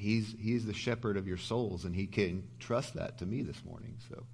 [0.00, 3.62] he's, he's the shepherd of your souls, and he can trust that to me this
[3.64, 3.96] morning.
[4.08, 4.24] So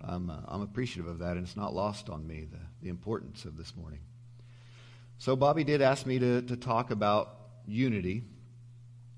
[0.00, 3.44] I'm, uh, I'm appreciative of that, and it's not lost on me, the, the importance
[3.44, 4.00] of this morning.
[5.18, 7.36] So Bobby did ask me to, to talk about
[7.66, 8.24] unity.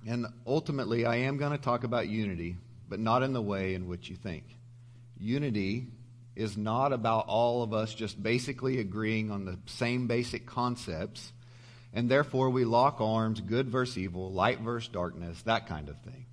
[0.07, 2.57] And ultimately, I am going to talk about unity,
[2.89, 4.45] but not in the way in which you think.
[5.19, 5.87] Unity
[6.37, 11.33] is not about all of us just basically agreeing on the same basic concepts,
[11.97, 16.27] and therefore we lock arms, good versus evil, light versus darkness, that kind of thing.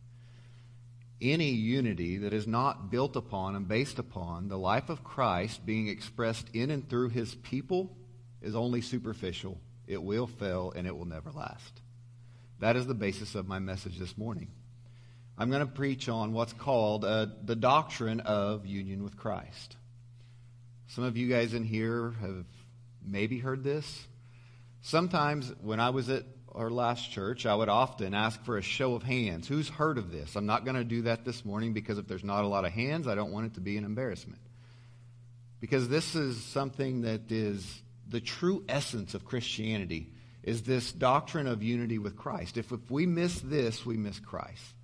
[1.22, 5.88] Any unity that is not built upon and based upon the life of Christ being
[5.88, 7.96] expressed in and through his people
[8.42, 9.58] is only superficial.
[9.88, 11.82] It will fail and it will never last.
[12.60, 14.50] That is the basis of my message this morning.
[15.38, 19.78] I'm going to preach on what's called uh, the doctrine of union with Christ.
[20.88, 22.46] Some of you guys in here have
[23.02, 24.08] maybe heard this.
[24.84, 28.96] Sometimes when I was at our last church, I would often ask for a show
[28.96, 29.48] of hands.
[29.48, 30.36] Who's heard of this?
[30.36, 32.74] I'm not going to do that this morning because if there's not a lot of
[32.74, 34.42] hands, I don't want it to be an embarrassment.
[35.62, 40.12] Because this is something that is the true essence of Christianity
[40.44, 42.58] is this doctrine of unity with Christ.
[42.58, 44.76] If, if we miss this, we miss Christ.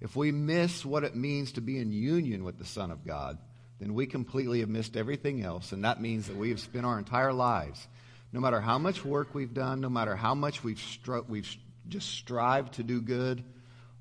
[0.00, 3.38] If we miss what it means to be in union with the Son of God,
[3.80, 5.72] then we completely have missed everything else.
[5.72, 7.88] And that means that we have spent our entire lives,
[8.32, 10.82] no matter how much work we've done, no matter how much we've,
[11.28, 11.56] we've
[11.88, 13.42] just strived to do good,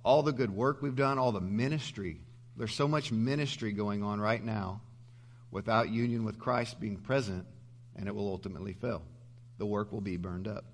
[0.03, 2.19] all the good work we've done, all the ministry.
[2.55, 4.81] There's so much ministry going on right now
[5.51, 7.45] without union with Christ being present,
[7.95, 9.03] and it will ultimately fail.
[9.57, 10.65] The work will be burned up.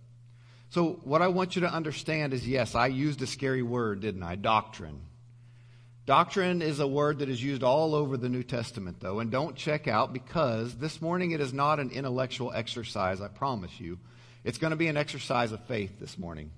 [0.70, 4.24] So, what I want you to understand is yes, I used a scary word, didn't
[4.24, 4.36] I?
[4.36, 5.02] Doctrine.
[6.06, 9.56] Doctrine is a word that is used all over the New Testament, though, and don't
[9.56, 14.00] check out because this morning it is not an intellectual exercise, I promise you.
[14.44, 16.52] It's going to be an exercise of faith this morning.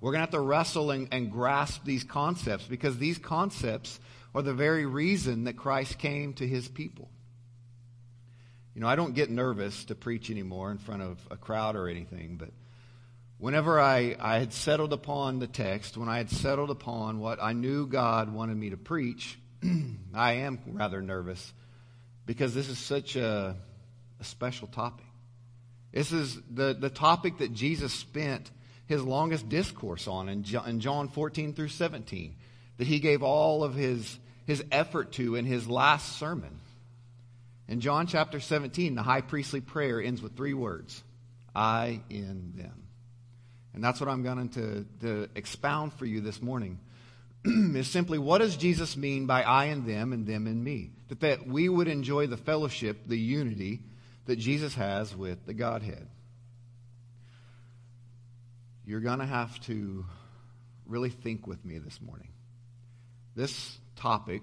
[0.00, 3.98] We're going to have to wrestle and, and grasp these concepts because these concepts
[4.36, 7.10] are the very reason that Christ came to his people.
[8.76, 11.88] You know, I don't get nervous to preach anymore in front of a crowd or
[11.88, 12.50] anything, but
[13.40, 17.54] whenever I, I had settled upon the text, when I had settled upon what I
[17.54, 19.38] knew God wanted me to preach,
[20.14, 21.52] I am rather nervous
[22.26, 23.56] because this is such a,
[24.20, 25.06] a special topic.
[25.90, 28.50] This is the, the topic that Jesus spent
[28.86, 32.36] his longest discourse on in John, in John 14 through 17,
[32.76, 36.60] that he gave all of his, his effort to in his last sermon.
[37.68, 41.02] In John chapter 17, the high priestly prayer ends with three words
[41.54, 42.79] I in them.
[43.74, 46.80] And that's what I'm going to, to expound for you this morning.
[47.44, 50.90] is simply what does Jesus mean by I and them and them and me?
[51.08, 53.80] That, that we would enjoy the fellowship, the unity
[54.26, 56.08] that Jesus has with the Godhead.
[58.84, 60.04] You're going to have to
[60.86, 62.28] really think with me this morning.
[63.36, 64.42] This topic,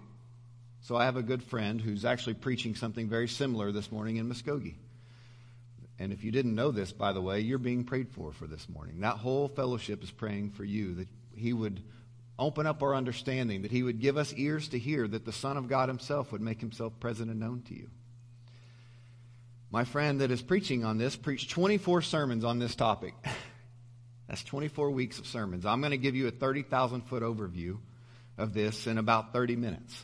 [0.82, 4.30] so I have a good friend who's actually preaching something very similar this morning in
[4.30, 4.76] Muskogee.
[6.00, 8.70] And if you didn't know this, by the way, you're being prayed for for this
[8.70, 9.00] morning.
[9.02, 11.82] That whole fellowship is praying for you that He would
[12.38, 15.58] open up our understanding, that He would give us ears to hear, that the Son
[15.58, 17.90] of God Himself would make Himself present and known to you.
[19.72, 23.14] My friend that is preaching on this preached 24 sermons on this topic.
[24.28, 25.66] That's 24 weeks of sermons.
[25.66, 27.78] I'm going to give you a 30,000 foot overview
[28.38, 30.04] of this in about 30 minutes.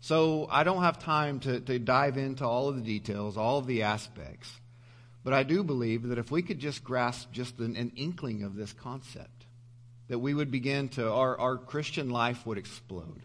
[0.00, 3.66] So I don't have time to, to dive into all of the details, all of
[3.66, 4.50] the aspects.
[5.26, 8.54] But I do believe that if we could just grasp just an, an inkling of
[8.54, 9.46] this concept,
[10.06, 13.22] that we would begin to, our, our Christian life would explode.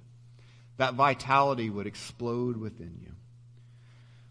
[0.77, 3.11] That vitality would explode within you.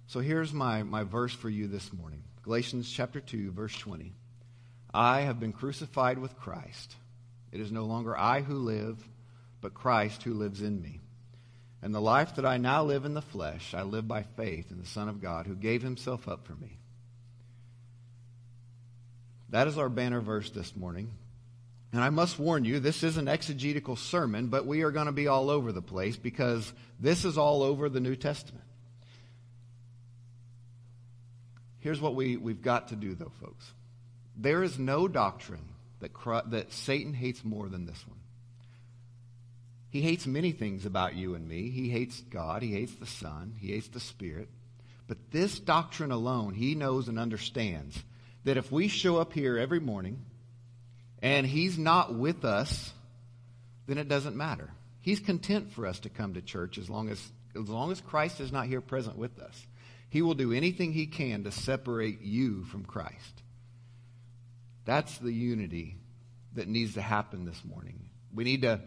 [0.08, 4.14] So here's my, my verse for you this morning Galatians chapter 2, verse 20.
[4.92, 6.97] I have been crucified with Christ.
[7.52, 8.98] It is no longer I who live,
[9.60, 10.98] but Christ who lives in me.
[11.82, 14.81] And the life that I now live in the flesh, I live by faith in
[14.81, 16.79] the Son of God who gave himself up for me.
[19.50, 21.11] That is our banner verse this morning.
[21.93, 25.12] And I must warn you, this is an exegetical sermon, but we are going to
[25.12, 28.64] be all over the place because this is all over the New Testament.
[31.81, 33.73] Here's what we, we've got to do, though, folks.
[34.37, 36.12] There is no doctrine that,
[36.50, 38.19] that Satan hates more than this one.
[39.88, 41.70] He hates many things about you and me.
[41.70, 42.62] He hates God.
[42.62, 43.56] He hates the Son.
[43.58, 44.49] He hates the Spirit.
[45.08, 48.00] But this doctrine alone, he knows and understands
[48.44, 50.25] that if we show up here every morning
[51.22, 52.92] and he's not with us,
[53.87, 54.70] then it doesn't matter.
[55.00, 57.22] He's content for us to come to church as long as,
[57.54, 59.66] as long as Christ is not here present with us.
[60.08, 63.42] He will do anything he can to separate you from Christ.
[64.84, 65.96] That's the unity
[66.54, 68.00] that needs to happen this morning.
[68.34, 68.81] We need to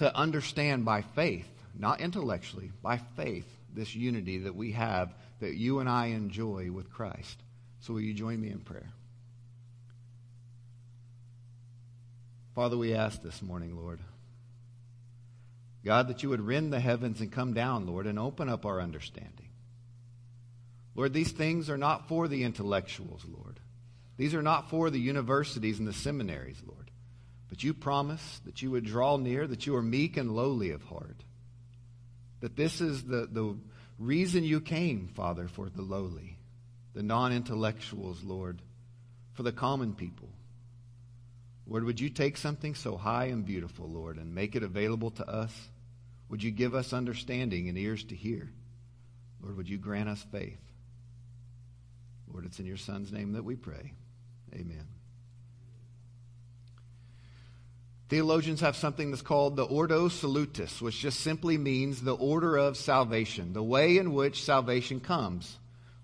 [0.00, 1.46] to understand by faith,
[1.78, 6.90] not intellectually, by faith, this unity that we have, that you and I enjoy with
[6.90, 7.38] Christ.
[7.80, 8.90] So will you join me in prayer?
[12.54, 14.00] Father, we ask this morning, Lord,
[15.84, 18.80] God, that you would rend the heavens and come down, Lord, and open up our
[18.80, 19.48] understanding.
[20.94, 23.60] Lord, these things are not for the intellectuals, Lord.
[24.18, 26.90] These are not for the universities and the seminaries, Lord.
[27.48, 30.82] But you promise that you would draw near, that you are meek and lowly of
[30.82, 31.24] heart.
[32.40, 33.56] That this is the, the
[33.98, 36.36] reason you came, Father, for the lowly,
[36.94, 38.62] the non intellectuals, Lord,
[39.32, 40.28] for the common people.
[41.66, 45.28] Lord, would you take something so high and beautiful, Lord, and make it available to
[45.28, 45.52] us?
[46.28, 48.50] Would you give us understanding and ears to hear?
[49.40, 50.60] Lord, would you grant us faith?
[52.32, 53.92] Lord, it's in your Son's name that we pray.
[54.52, 54.86] Amen.
[58.08, 62.76] Theologians have something that's called the Ordo Salutis, which just simply means the order of
[62.76, 65.56] salvation, the way in which salvation comes.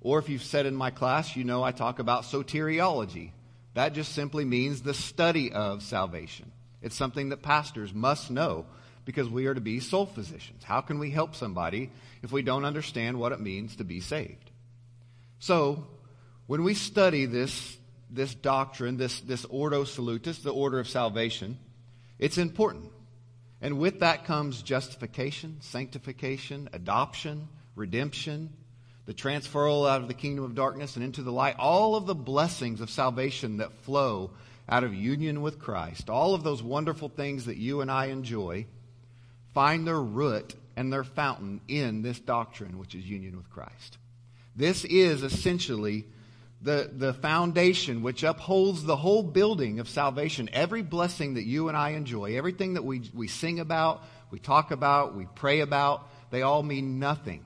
[0.06, 3.32] Or if you've said in my class, you know I talk about soteriology.
[3.74, 6.52] That just simply means the study of salvation.
[6.80, 8.66] It's something that pastors must know
[9.04, 10.62] because we are to be soul physicians.
[10.62, 11.90] How can we help somebody
[12.22, 14.52] if we don't understand what it means to be saved?
[15.40, 15.84] So,
[16.46, 17.76] when we study this,
[18.08, 21.58] this doctrine, this, this ordo salutis, the order of salvation,
[22.20, 22.92] it's important.
[23.60, 28.50] And with that comes justification, sanctification, adoption, redemption,
[29.06, 32.14] the transferal out of the kingdom of darkness and into the light, all of the
[32.14, 34.30] blessings of salvation that flow
[34.68, 38.66] out of union with Christ, all of those wonderful things that you and I enjoy,
[39.54, 43.96] find their root and their fountain in this doctrine, which is union with Christ.
[44.56, 46.04] This is essentially
[46.60, 50.50] the, the foundation which upholds the whole building of salvation.
[50.52, 54.02] Every blessing that you and I enjoy, everything that we, we sing about,
[54.32, 57.44] we talk about, we pray about, they all mean nothing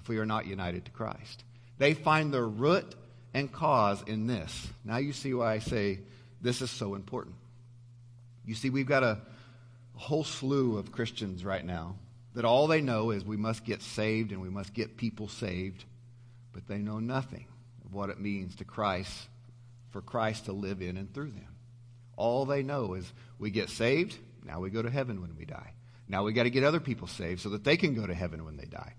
[0.00, 1.44] if we are not united to Christ.
[1.78, 2.94] They find their root
[3.32, 4.68] and cause in this.
[4.84, 6.00] Now you see why I say
[6.40, 7.36] this is so important.
[8.44, 9.18] You see, we've got a,
[10.00, 11.94] whole slew of Christians right now
[12.34, 15.84] that all they know is we must get saved and we must get people saved,
[16.54, 17.44] but they know nothing
[17.84, 19.28] of what it means to Christ,
[19.90, 21.54] for Christ to live in and through them.
[22.16, 25.74] All they know is we get saved, now we go to heaven when we die.
[26.08, 28.46] Now we got to get other people saved so that they can go to heaven
[28.46, 28.94] when they die.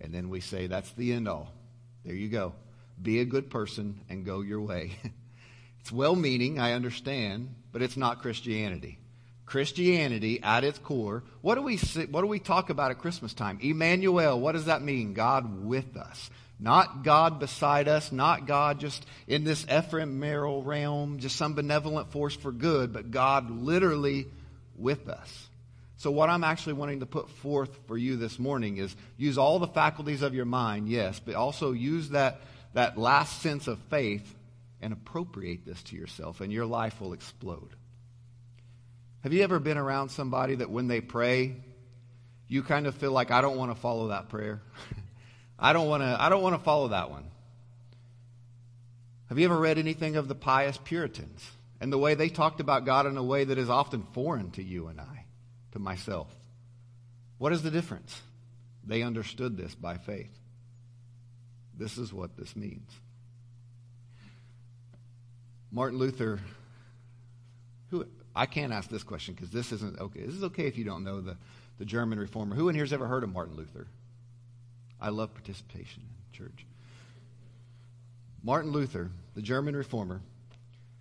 [0.00, 1.52] And then we say, that's the end all.
[2.04, 2.54] There you go.
[3.00, 4.92] Be a good person and go your way.
[5.80, 8.98] it's well meaning, I understand, but it's not Christianity.
[9.46, 13.58] Christianity, at its core, what do we what do we talk about at Christmas time?
[13.60, 15.12] Emmanuel, what does that mean?
[15.12, 16.30] God with us.
[16.60, 22.36] Not God beside us, not God just in this ephemeral realm, just some benevolent force
[22.36, 24.26] for good, but God literally
[24.76, 25.48] with us.
[26.00, 29.58] So, what I'm actually wanting to put forth for you this morning is use all
[29.58, 32.40] the faculties of your mind, yes, but also use that,
[32.72, 34.34] that last sense of faith
[34.80, 37.68] and appropriate this to yourself, and your life will explode.
[39.24, 41.56] Have you ever been around somebody that when they pray,
[42.48, 44.62] you kind of feel like, I don't want to follow that prayer?
[45.58, 47.24] I don't want to, I don't want to follow that one.
[49.28, 51.46] Have you ever read anything of the pious Puritans
[51.78, 54.62] and the way they talked about God in a way that is often foreign to
[54.62, 55.19] you and I?
[55.72, 56.28] To myself.
[57.38, 58.20] What is the difference?
[58.84, 60.30] They understood this by faith.
[61.76, 62.90] This is what this means.
[65.70, 66.40] Martin Luther,
[67.90, 70.20] who I can't ask this question because this isn't okay.
[70.20, 71.36] This is okay if you don't know the,
[71.78, 72.54] the German reformer.
[72.54, 73.86] Who in here has ever heard of Martin Luther?
[75.00, 76.66] I love participation in church.
[78.42, 80.20] Martin Luther, the German reformer,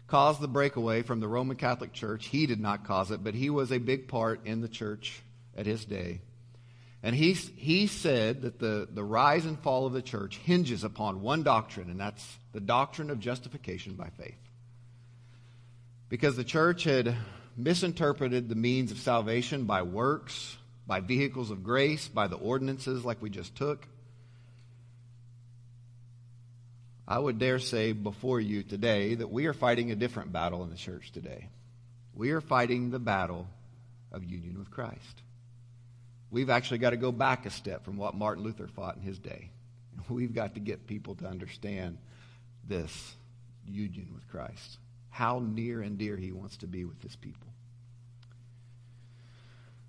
[0.09, 2.27] caused the breakaway from the Roman Catholic Church.
[2.27, 5.21] He did not cause it, but he was a big part in the church
[5.55, 6.21] at his day.
[7.01, 11.21] And he, he said that the, the rise and fall of the church hinges upon
[11.21, 14.37] one doctrine, and that's the doctrine of justification by faith.
[16.09, 17.15] Because the church had
[17.55, 23.21] misinterpreted the means of salvation by works, by vehicles of grace, by the ordinances like
[23.21, 23.87] we just took.
[27.09, 30.69] I would dare say before you today that we are fighting a different battle in
[30.69, 31.49] the church today.
[32.13, 33.47] We are fighting the battle
[34.11, 35.23] of union with Christ.
[36.29, 39.17] We've actually got to go back a step from what Martin Luther fought in his
[39.17, 39.49] day.
[40.09, 41.97] We've got to get people to understand
[42.67, 43.15] this
[43.65, 44.77] union with Christ,
[45.09, 47.47] how near and dear he wants to be with his people.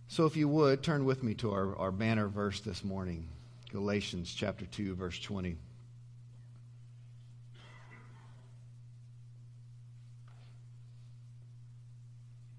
[0.08, 3.28] So, if you would, turn with me to our, our banner verse this morning
[3.72, 5.56] Galatians chapter 2, verse 20.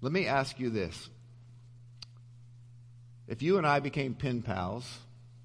[0.02, 1.08] Let me ask you this.
[3.28, 4.98] if you and I became pen pals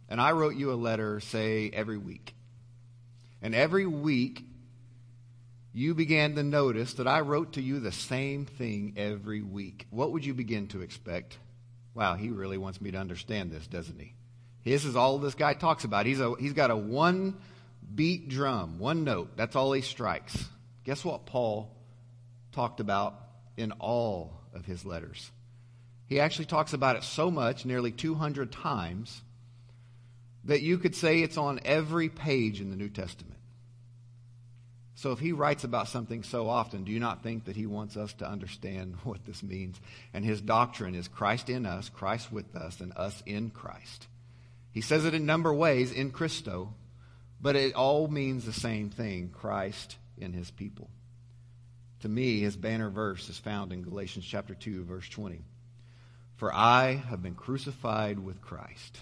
[0.09, 2.33] and I wrote you a letter, say, every week,
[3.41, 4.43] and every week
[5.73, 10.11] you began to notice that I wrote to you the same thing every week, what
[10.11, 11.37] would you begin to expect?
[11.93, 14.15] Wow, he really wants me to understand this, doesn't he?
[14.63, 16.07] This is all this guy talks about.
[16.07, 17.37] He's, a, he's got a one
[17.93, 19.37] beat drum, one note.
[19.37, 20.45] That's all he strikes.
[20.83, 21.71] Guess what Paul
[22.51, 23.13] talked about
[23.55, 25.31] in all of his letters?
[26.07, 29.21] He actually talks about it so much, nearly 200 times,
[30.45, 33.37] that you could say it's on every page in the New Testament.
[34.95, 37.95] So if he writes about something so often, do you not think that he wants
[37.95, 39.79] us to understand what this means?
[40.13, 44.07] And his doctrine is Christ in us, Christ with us, and us in Christ.
[44.71, 46.73] He says it in a number of ways in Christo,
[47.41, 50.89] but it all means the same thing Christ in his people.
[52.01, 55.41] To me, his banner verse is found in Galatians chapter 2, verse 20.
[56.35, 58.99] For I have been crucified with Christ.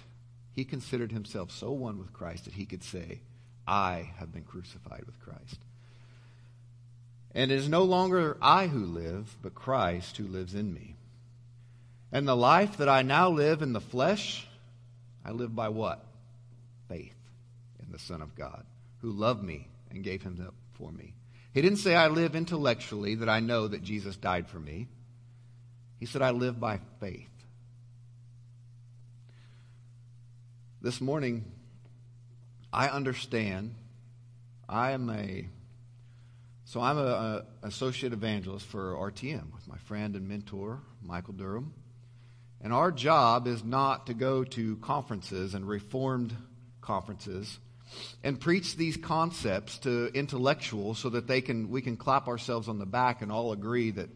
[0.54, 3.20] He considered himself so one with Christ that he could say,
[3.68, 5.60] I have been crucified with Christ.
[7.34, 10.96] And it is no longer I who live, but Christ who lives in me.
[12.14, 14.48] And the life that I now live in the flesh,
[15.25, 16.06] I live by what?
[16.88, 17.18] Faith
[17.84, 18.64] in the Son of God,
[19.02, 21.14] who loved me and gave himself for me.
[21.55, 24.89] He didn't say I live intellectually, that I know that Jesus died for me.
[25.97, 27.29] He said, I live by faith.
[30.81, 31.45] This morning,
[32.74, 33.74] I understand.
[34.67, 35.47] I am a
[36.65, 41.74] so I'm an associate evangelist for RTM with my friend and mentor Michael Durham,
[42.59, 46.35] and our job is not to go to conferences and reformed
[46.81, 47.59] conferences
[48.24, 52.80] and preach these concepts to intellectuals so that they can we can clap ourselves on
[52.80, 54.10] the back and all agree that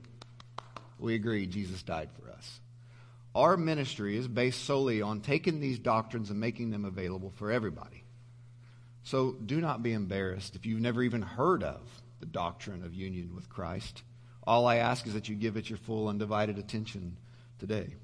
[0.98, 2.60] we agree Jesus died for us.
[3.36, 8.04] Our ministry is based solely on taking these doctrines and making them available for everybody.
[9.04, 11.82] So do not be embarrassed if you've never even heard of
[12.20, 14.04] the doctrine of union with Christ.
[14.46, 17.18] All I ask is that you give it your full undivided attention
[17.60, 17.96] today.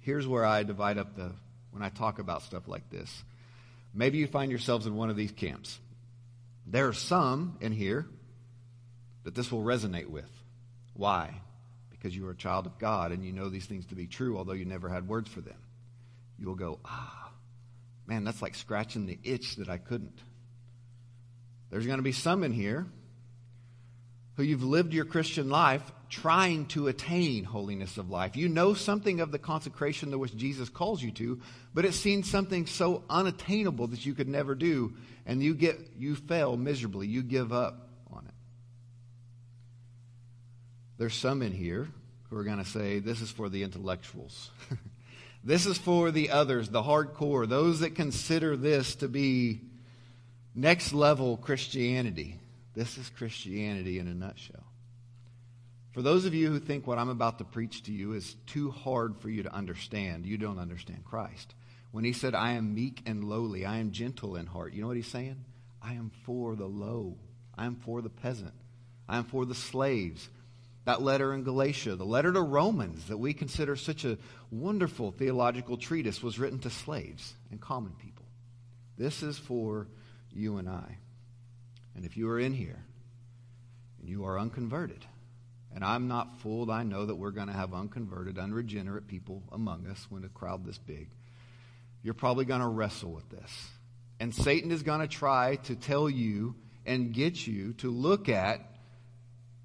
[0.00, 1.32] Here's where I divide up the
[1.70, 3.22] when I talk about stuff like this.
[3.96, 5.80] Maybe you find yourselves in one of these camps.
[6.66, 8.06] There are some in here
[9.24, 10.30] that this will resonate with.
[10.94, 11.40] Why?
[12.06, 14.38] because you are a child of God and you know these things to be true,
[14.38, 15.58] although you never had words for them.
[16.38, 17.32] You will go, ah,
[18.06, 20.20] man, that's like scratching the itch that I couldn't.
[21.68, 22.86] There's going to be some in here
[24.36, 28.36] who you've lived your Christian life trying to attain holiness of life.
[28.36, 31.40] You know something of the consecration to which Jesus calls you to,
[31.74, 36.14] but it seems something so unattainable that you could never do, and you get you
[36.14, 37.06] fail miserably.
[37.06, 37.88] You give up.
[38.12, 38.34] On it.
[40.98, 41.88] There's some in here
[42.30, 44.50] who are going to say, this is for the intellectuals.
[45.44, 49.60] this is for the others, the hardcore, those that consider this to be
[50.54, 52.38] next level Christianity.
[52.76, 54.64] This is Christianity in a nutshell.
[55.92, 58.70] For those of you who think what I'm about to preach to you is too
[58.70, 61.54] hard for you to understand, you don't understand Christ.
[61.90, 64.88] When he said, I am meek and lowly, I am gentle in heart, you know
[64.88, 65.44] what he's saying?
[65.82, 67.16] I am for the low.
[67.56, 68.52] I am for the peasant.
[69.08, 70.28] I am for the slaves
[70.86, 74.18] that letter in Galatia, the letter to Romans that we consider such a
[74.52, 78.24] wonderful theological treatise was written to slaves and common people.
[78.96, 79.88] This is for
[80.32, 80.98] you and I.
[81.96, 82.84] And if you are in here
[83.98, 85.04] and you are unconverted,
[85.74, 89.86] and I'm not fooled, I know that we're going to have unconverted, unregenerate people among
[89.88, 91.08] us when a crowd this big.
[92.02, 93.68] You're probably going to wrestle with this.
[94.20, 96.54] And Satan is going to try to tell you
[96.86, 98.60] and get you to look at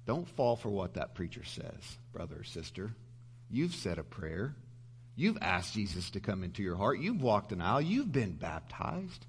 [0.04, 2.92] don't fall for what that preacher says, brother or sister.
[3.48, 4.56] You've said a prayer.
[5.14, 6.98] You've asked Jesus to come into your heart.
[6.98, 7.82] You've walked an aisle.
[7.82, 9.26] You've been baptized.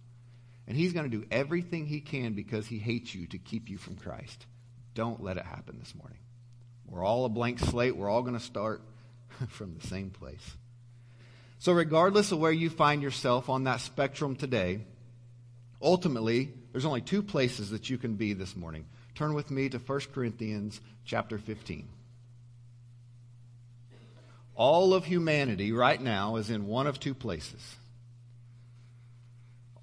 [0.67, 3.77] And he's going to do everything he can because he hates you to keep you
[3.77, 4.45] from Christ.
[4.95, 6.19] Don't let it happen this morning.
[6.87, 7.95] We're all a blank slate.
[7.95, 8.81] We're all going to start
[9.49, 10.57] from the same place.
[11.59, 14.81] So, regardless of where you find yourself on that spectrum today,
[15.81, 18.85] ultimately, there's only two places that you can be this morning.
[19.15, 21.87] Turn with me to 1 Corinthians chapter 15.
[24.55, 27.75] All of humanity right now is in one of two places.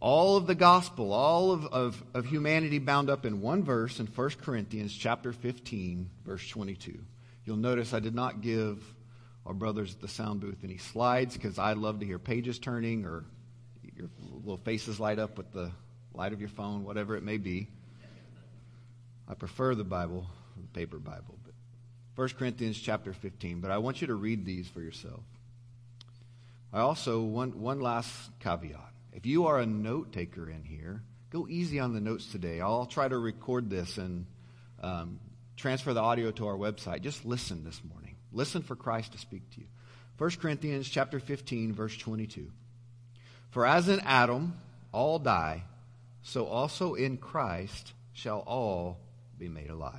[0.00, 4.06] All of the gospel, all of, of, of humanity bound up in one verse in
[4.06, 6.98] 1 Corinthians chapter 15, verse 22.
[7.44, 8.82] You'll notice I did not give
[9.44, 13.04] our brothers at the sound booth any slides because I love to hear pages turning
[13.04, 13.24] or
[13.94, 15.70] your little faces light up with the
[16.14, 17.68] light of your phone, whatever it may be.
[19.28, 20.26] I prefer the Bible,
[20.56, 21.52] the paper Bible, but
[22.16, 23.60] 1 Corinthians chapter 15.
[23.60, 25.20] But I want you to read these for yourself.
[26.72, 28.89] I also, one, one last caveat.
[29.12, 32.60] If you are a note taker in here, go easy on the notes today.
[32.60, 34.26] I'll try to record this and
[34.82, 35.20] um,
[35.56, 37.02] transfer the audio to our website.
[37.02, 38.16] Just listen this morning.
[38.32, 39.66] Listen for Christ to speak to you.
[40.18, 42.50] 1 Corinthians chapter 15, verse 22.
[43.50, 44.54] For as in Adam
[44.92, 45.64] all die,
[46.22, 48.98] so also in Christ shall all
[49.38, 49.94] be made alive.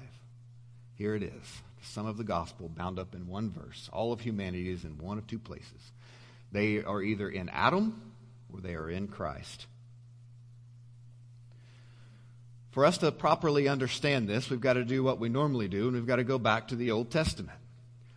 [0.95, 1.31] Here it is,
[1.79, 3.89] the sum of the gospel bound up in one verse.
[3.91, 5.91] All of humanity is in one of two places.
[6.51, 8.10] They are either in Adam
[8.53, 9.67] or they are in Christ.
[12.71, 15.93] For us to properly understand this, we've got to do what we normally do, and
[15.93, 17.57] we've got to go back to the Old Testament.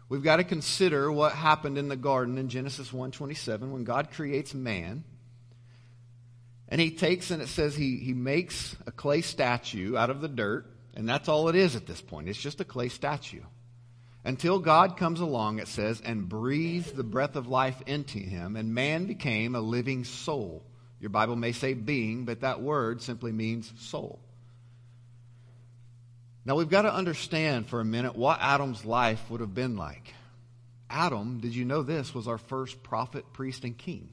[0.09, 4.55] We've got to consider what happened in the garden in Genesis 1:27 when God creates
[4.55, 5.05] man.
[6.69, 10.29] And he takes and it says he, he makes a clay statue out of the
[10.29, 12.29] dirt, and that's all it is at this point.
[12.29, 13.43] It's just a clay statue.
[14.25, 18.75] Until God comes along, it says, and breathes the breath of life into him, and
[18.75, 20.65] man became a living soul.
[20.99, 24.19] Your Bible may say being, but that word simply means soul.
[26.47, 30.15] Now we've got to understand for a minute what Adam's life would have been like.
[30.89, 34.09] Adam, did you know this, was our first prophet, priest, and king.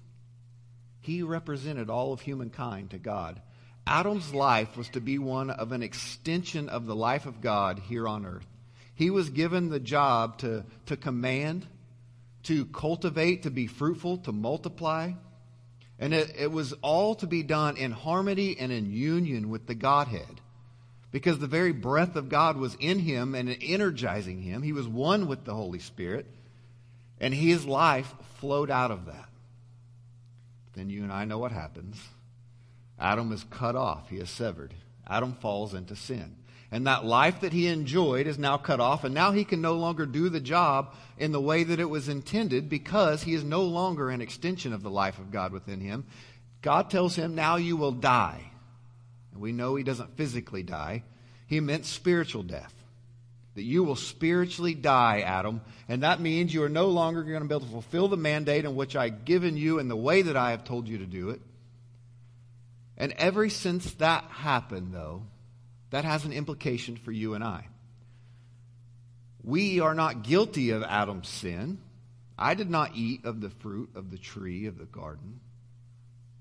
[1.00, 3.42] He represented all of humankind to God.
[3.88, 8.08] Adam's life was to be one of an extension of the life of God here
[8.08, 8.48] on earth.
[9.02, 11.66] He was given the job to, to command,
[12.44, 15.14] to cultivate, to be fruitful, to multiply.
[15.98, 19.74] And it, it was all to be done in harmony and in union with the
[19.74, 20.40] Godhead
[21.12, 24.62] because the very breath of God was in him and energizing him.
[24.62, 26.28] He was one with the Holy Spirit,
[27.20, 29.30] and his life flowed out of that.
[30.76, 32.00] Then you and I know what happens.
[33.00, 34.76] Adam is cut off, he is severed.
[35.08, 36.36] Adam falls into sin.
[36.72, 39.74] And that life that he enjoyed is now cut off, and now he can no
[39.74, 43.64] longer do the job in the way that it was intended because he is no
[43.64, 46.06] longer an extension of the life of God within him.
[46.62, 48.52] God tells him, Now you will die.
[49.34, 51.04] And we know he doesn't physically die.
[51.48, 52.74] He meant spiritual death.
[53.56, 55.60] That you will spiritually die, Adam.
[55.90, 58.64] And that means you are no longer going to be able to fulfill the mandate
[58.64, 61.32] in which I've given you in the way that I have told you to do
[61.32, 61.42] it.
[62.98, 65.24] And ever since that happened, though,
[65.92, 67.68] that has an implication for you and I.
[69.44, 71.80] We are not guilty of Adam's sin.
[72.38, 75.40] I did not eat of the fruit of the tree of the garden,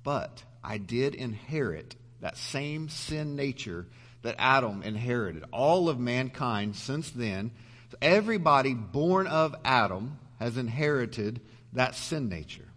[0.03, 3.87] but I did inherit that same sin nature
[4.23, 5.45] that Adam inherited.
[5.53, 7.51] All of mankind since then,
[8.01, 11.41] everybody born of Adam has inherited
[11.73, 12.69] that sin nature.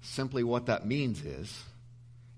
[0.00, 1.62] Simply what that means is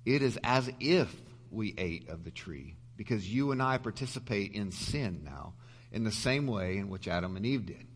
[0.05, 1.15] it is as if
[1.53, 5.55] we ate of the tree because you and I participate in sin now
[5.91, 7.87] in the same way in which Adam and Eve did.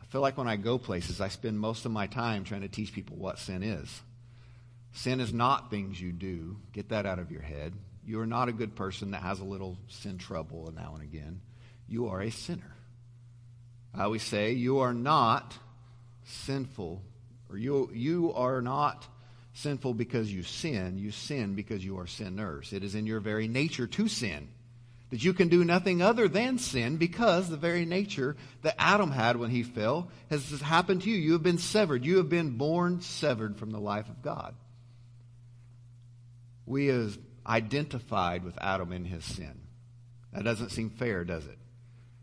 [0.00, 2.68] I feel like when I go places, I spend most of my time trying to
[2.68, 4.02] teach people what sin is.
[4.92, 6.56] Sin is not things you do.
[6.72, 7.74] Get that out of your head.
[8.06, 11.42] You are not a good person that has a little sin trouble now and again.
[11.88, 12.74] You are a sinner.
[13.94, 15.56] I always say you are not
[16.24, 17.02] sinful,
[17.50, 19.06] or you, you are not
[19.58, 20.98] sinful because you sin.
[20.98, 22.72] You sin because you are sinners.
[22.72, 24.48] It is in your very nature to sin.
[25.10, 29.36] That you can do nothing other than sin because the very nature that Adam had
[29.36, 31.16] when he fell has happened to you.
[31.16, 32.04] You have been severed.
[32.04, 34.54] You have been born severed from the life of God
[36.68, 39.60] we have identified with Adam in his sin.
[40.32, 41.58] That doesn't seem fair, does it?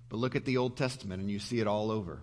[0.09, 2.21] But look at the Old Testament and you see it all over.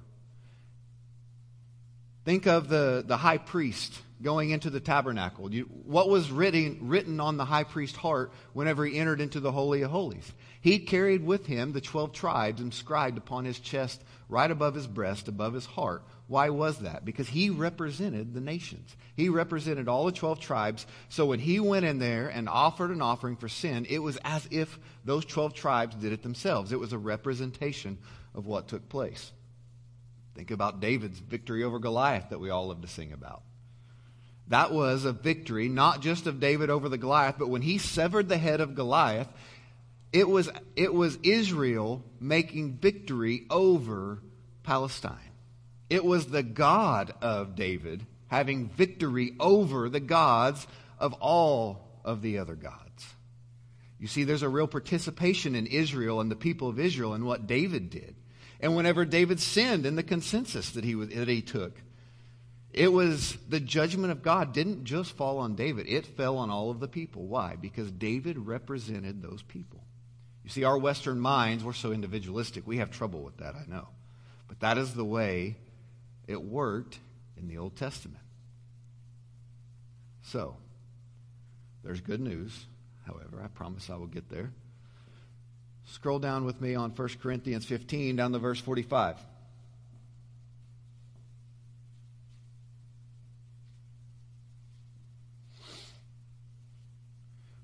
[2.25, 5.53] Think of the, the high priest going into the tabernacle.
[5.53, 9.53] You, what was written, written on the high priest's heart whenever he entered into the
[9.53, 10.33] Holy of Holies?
[10.61, 15.29] He carried with him the 12 tribes inscribed upon his chest, right above his breast,
[15.29, 16.05] above his heart.
[16.29, 17.05] Why was that?
[17.05, 18.97] Because he represented the nations.
[19.17, 20.87] He represented all the 12 tribes.
[21.09, 24.47] So when he went in there and offered an offering for sin, it was as
[24.51, 26.73] if those 12 tribes did it themselves.
[26.73, 27.99] It was a representation
[28.35, 29.33] of what took place.
[30.35, 33.43] Think about David's victory over Goliath that we all love to sing about.
[34.48, 38.28] That was a victory, not just of David over the Goliath, but when he severed
[38.28, 39.28] the head of Goliath,
[40.12, 44.22] it was, it was Israel making victory over
[44.62, 45.16] Palestine.
[45.88, 50.66] It was the God of David having victory over the gods
[50.98, 53.07] of all of the other gods.
[53.98, 57.46] You see, there's a real participation in Israel and the people of Israel in what
[57.46, 58.16] David did.
[58.59, 61.81] And whenever David sinned in the consensus that he, that he took,
[62.73, 66.71] it was the judgment of God didn't just fall on David, it fell on all
[66.71, 67.27] of the people.
[67.27, 67.57] Why?
[67.57, 69.81] Because David represented those people.
[70.45, 73.89] You see, our Western minds, we're so individualistic, we have trouble with that, I know.
[74.49, 75.57] But that is the way
[76.27, 76.99] it worked
[77.37, 78.23] in the Old Testament.
[80.23, 80.57] So,
[81.85, 82.67] there's good news.
[83.07, 84.53] However, I promise I will get there.
[85.85, 89.17] Scroll down with me on 1 Corinthians 15, down to verse 45.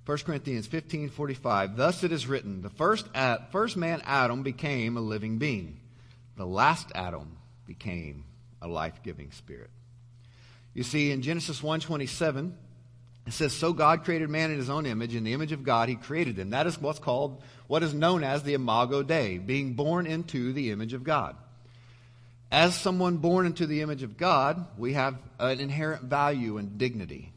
[0.08, 1.76] 1 Corinthians 15 45.
[1.76, 3.06] Thus it is written, the first,
[3.52, 5.80] first man, Adam, became a living being.
[6.38, 8.24] The last Adam became
[8.62, 9.68] a life giving spirit.
[10.72, 12.56] You see, in Genesis 1 27,
[13.26, 15.14] it says, So God created man in his own image.
[15.14, 16.50] In the image of God, he created them.
[16.50, 20.70] That is what's called, what is known as the imago Dei, being born into the
[20.70, 21.36] image of God.
[22.50, 27.34] As someone born into the image of God, we have an inherent value and dignity.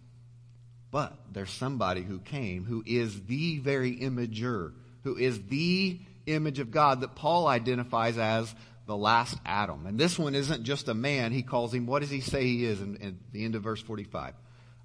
[0.92, 4.74] But there's somebody who came who is the very imager,
[5.04, 8.54] who is the image of God that Paul identifies as
[8.86, 9.86] the last Adam.
[9.88, 11.32] And this one isn't just a man.
[11.32, 13.82] He calls him, what does he say he is in, in the end of verse
[13.82, 14.34] 45?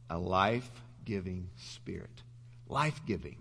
[0.08, 0.70] A life
[1.04, 2.22] giving spirit.
[2.68, 3.38] Life giving.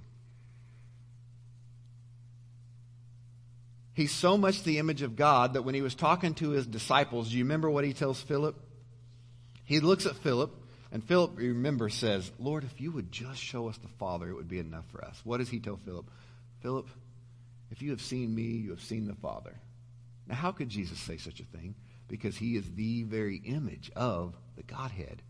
[3.94, 7.30] He's so much the image of God that when he was talking to his disciples,
[7.30, 8.60] do you remember what he tells Philip?
[9.64, 10.54] He looks at Philip
[10.96, 14.48] and Philip, remember, says, Lord, if you would just show us the Father, it would
[14.48, 15.20] be enough for us.
[15.26, 16.10] What does he tell Philip?
[16.62, 16.88] Philip,
[17.70, 19.60] if you have seen me, you have seen the Father.
[20.26, 21.76] Now, how could Jesus say such a thing?
[22.08, 25.22] Because he is the very image of the Godhead.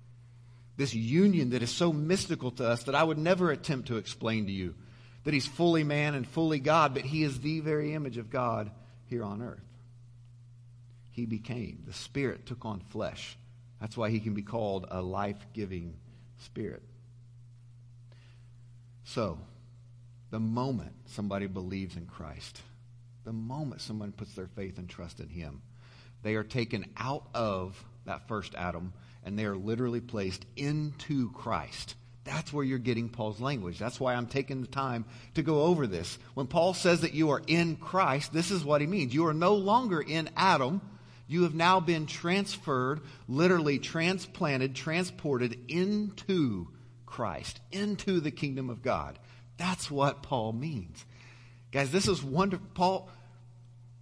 [0.77, 4.45] This union that is so mystical to us that I would never attempt to explain
[4.45, 4.75] to you
[5.23, 8.69] that he's fully man and fully God, but he is the very image of God
[9.07, 9.65] here on earth.
[11.09, 13.35] He became, the Spirit took on flesh
[13.79, 15.95] that's why he can be called a life giving
[16.37, 16.83] spirit.
[19.03, 19.37] So,
[20.31, 22.61] the moment somebody believes in Christ,
[23.23, 25.61] the moment someone puts their faith and trust in him,
[26.23, 31.95] they are taken out of that first Adam and they are literally placed into Christ.
[32.23, 33.77] That's where you're getting Paul's language.
[33.77, 36.17] That's why I'm taking the time to go over this.
[36.33, 39.13] When Paul says that you are in Christ, this is what he means.
[39.13, 40.81] You are no longer in Adam
[41.27, 46.67] you have now been transferred, literally transplanted, transported into
[47.05, 49.17] Christ, into the kingdom of God.
[49.57, 51.03] That's what Paul means.
[51.71, 52.67] Guys, this is wonderful.
[52.73, 53.09] Paul,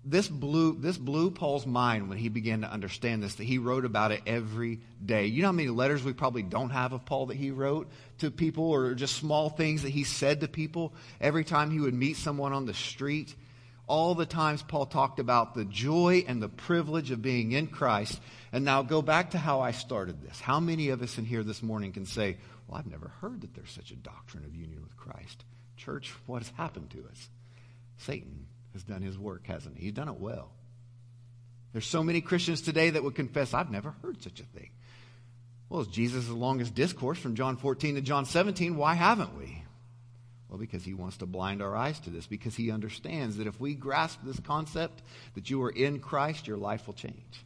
[0.05, 3.85] this blew, this blew Paul's mind when he began to understand this, that he wrote
[3.85, 5.27] about it every day.
[5.27, 8.31] You know how many letters we probably don't have of Paul that he wrote to
[8.31, 12.17] people or just small things that he said to people every time he would meet
[12.17, 13.33] someone on the street?
[13.87, 18.19] All the times Paul talked about the joy and the privilege of being in Christ.
[18.51, 20.39] And now go back to how I started this.
[20.39, 23.53] How many of us in here this morning can say, Well, I've never heard that
[23.53, 25.43] there's such a doctrine of union with Christ?
[25.75, 27.29] Church, what has happened to us?
[27.97, 29.85] Satan has done his work, hasn't he?
[29.85, 30.51] He's done it well.
[31.71, 34.69] There's so many Christians today that would confess, I've never heard such a thing.
[35.69, 38.77] Well, it's Jesus' longest discourse from John 14 to John 17.
[38.77, 39.62] Why haven't we?
[40.53, 43.59] Well, because he wants to blind our eyes to this, because he understands that if
[43.59, 45.01] we grasp this concept
[45.33, 47.43] that you are in Christ, your life will change.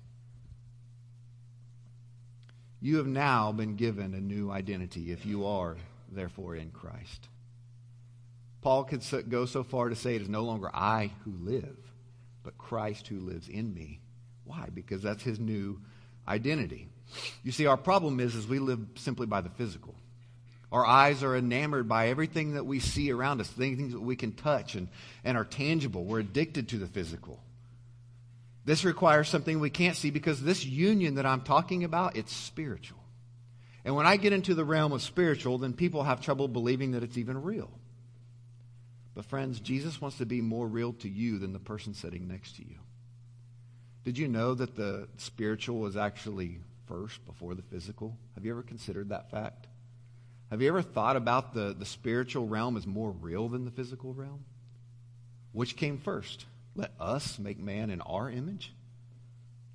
[2.82, 5.78] You have now been given a new identity if you are,
[6.12, 7.30] therefore, in Christ.
[8.60, 11.78] Paul could go so far to say it is no longer I who live,
[12.44, 14.02] but Christ who lives in me.
[14.44, 14.68] Why?
[14.74, 15.80] Because that's his new
[16.28, 16.90] identity.
[17.42, 19.96] You see, our problem is, is we live simply by the physical.
[20.72, 24.34] Our eyes are enamored by everything that we see around us, things that we can
[24.34, 24.90] touch and,
[25.24, 26.04] and are tangible.
[26.04, 27.42] We're addicted to the physical.
[28.66, 33.00] This requires something we can't see because this union that I'm talking about, it's spiritual.
[33.86, 37.04] And when I get into the realm of spiritual, then people have trouble believing that
[37.04, 37.72] it's even real.
[39.16, 42.58] But friends, Jesus wants to be more real to you than the person sitting next
[42.58, 42.76] to you.
[44.04, 48.18] Did you know that the spiritual was actually first before the physical?
[48.36, 49.68] Have you ever considered that fact?
[50.50, 54.14] Have you ever thought about the, the spiritual realm as more real than the physical
[54.14, 54.46] realm?
[55.52, 56.46] Which came first?
[56.76, 58.72] Let us make man in our image?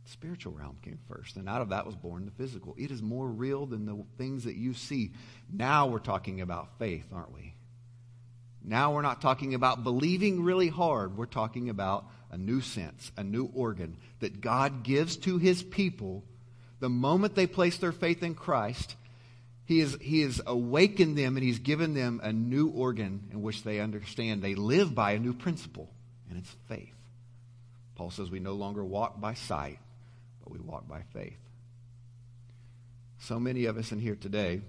[0.05, 2.75] The spiritual realm came first, and out of that was born the physical.
[2.79, 5.13] It is more real than the things that you see.
[5.53, 7.55] Now we're talking about faith, aren't we?
[8.65, 11.17] Now we're not talking about believing really hard.
[11.17, 16.25] We're talking about a new sense, a new organ that God gives to his people
[16.81, 18.97] the moment they place their faith in Christ
[19.73, 23.63] he, is, he has awakened them and he's given them a new organ in which
[23.63, 25.89] they understand they live by a new principle,
[26.29, 26.95] and it's faith.
[27.95, 29.79] Paul says we no longer walk by sight,
[30.43, 31.39] but we walk by faith.
[33.21, 34.61] So many of us in here today,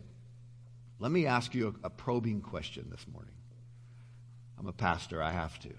[1.00, 3.34] let me ask you a, a probing question this morning.
[4.58, 5.70] I'm a pastor, I have to.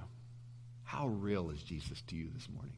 [0.83, 2.77] How real is Jesus to you this morning?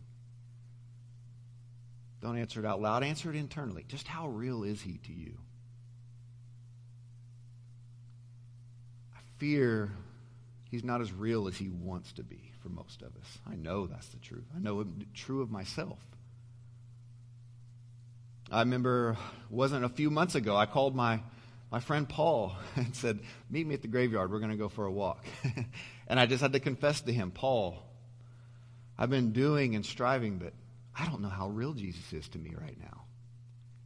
[2.23, 3.03] Don't answer it out loud.
[3.03, 3.85] Answer it internally.
[3.89, 5.39] Just how real is he to you?
[9.39, 9.93] Fear
[10.71, 13.39] he's not as real as he wants to be for most of us.
[13.51, 14.45] I know that's the truth.
[14.55, 15.99] I know it true of myself.
[18.51, 19.17] I remember
[19.51, 21.21] wasn't a few months ago I called my
[21.71, 23.21] my friend Paul and said,
[23.51, 24.31] "Meet me at the graveyard.
[24.31, 25.25] We're going to go for a walk."
[26.07, 27.83] and I just had to confess to him, "Paul,
[28.99, 30.53] I've been doing and striving, but
[30.97, 33.06] I don't know how real Jesus is to me right now."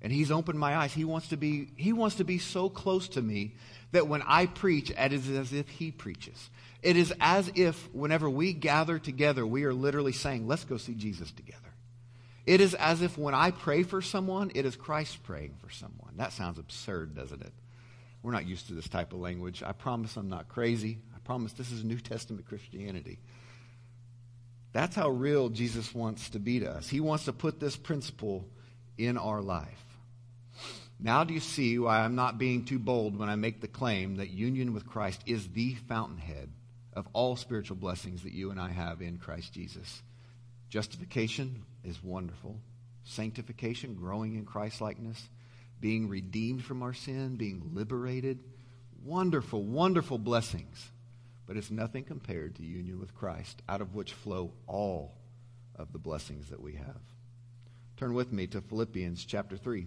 [0.02, 0.92] And he's opened my eyes.
[0.92, 3.54] He wants to be he wants to be so close to me
[3.92, 6.48] that when I preach, it is as if he preaches.
[6.82, 10.94] It is as if whenever we gather together, we are literally saying, "Let's go see
[10.94, 11.74] Jesus together."
[12.46, 16.16] It is as if when I pray for someone, it is Christ praying for someone.
[16.16, 17.52] That sounds absurd, doesn't it?
[18.22, 19.62] We're not used to this type of language.
[19.62, 20.98] I promise I'm not crazy.
[21.14, 23.18] I promise this is New Testament Christianity.
[24.72, 26.88] That's how real Jesus wants to be to us.
[26.88, 28.48] He wants to put this principle
[28.96, 29.84] in our life.
[31.02, 34.16] Now, do you see why I'm not being too bold when I make the claim
[34.16, 36.50] that union with Christ is the fountainhead
[36.92, 40.02] of all spiritual blessings that you and I have in Christ Jesus?
[40.68, 42.60] Justification is wonderful,
[43.04, 45.30] sanctification, growing in Christ likeness,
[45.80, 48.40] being redeemed from our sin, being liberated.
[49.02, 50.90] Wonderful, wonderful blessings.
[51.46, 55.16] But it's nothing compared to union with Christ, out of which flow all
[55.74, 57.00] of the blessings that we have.
[57.96, 59.86] Turn with me to Philippians chapter 3.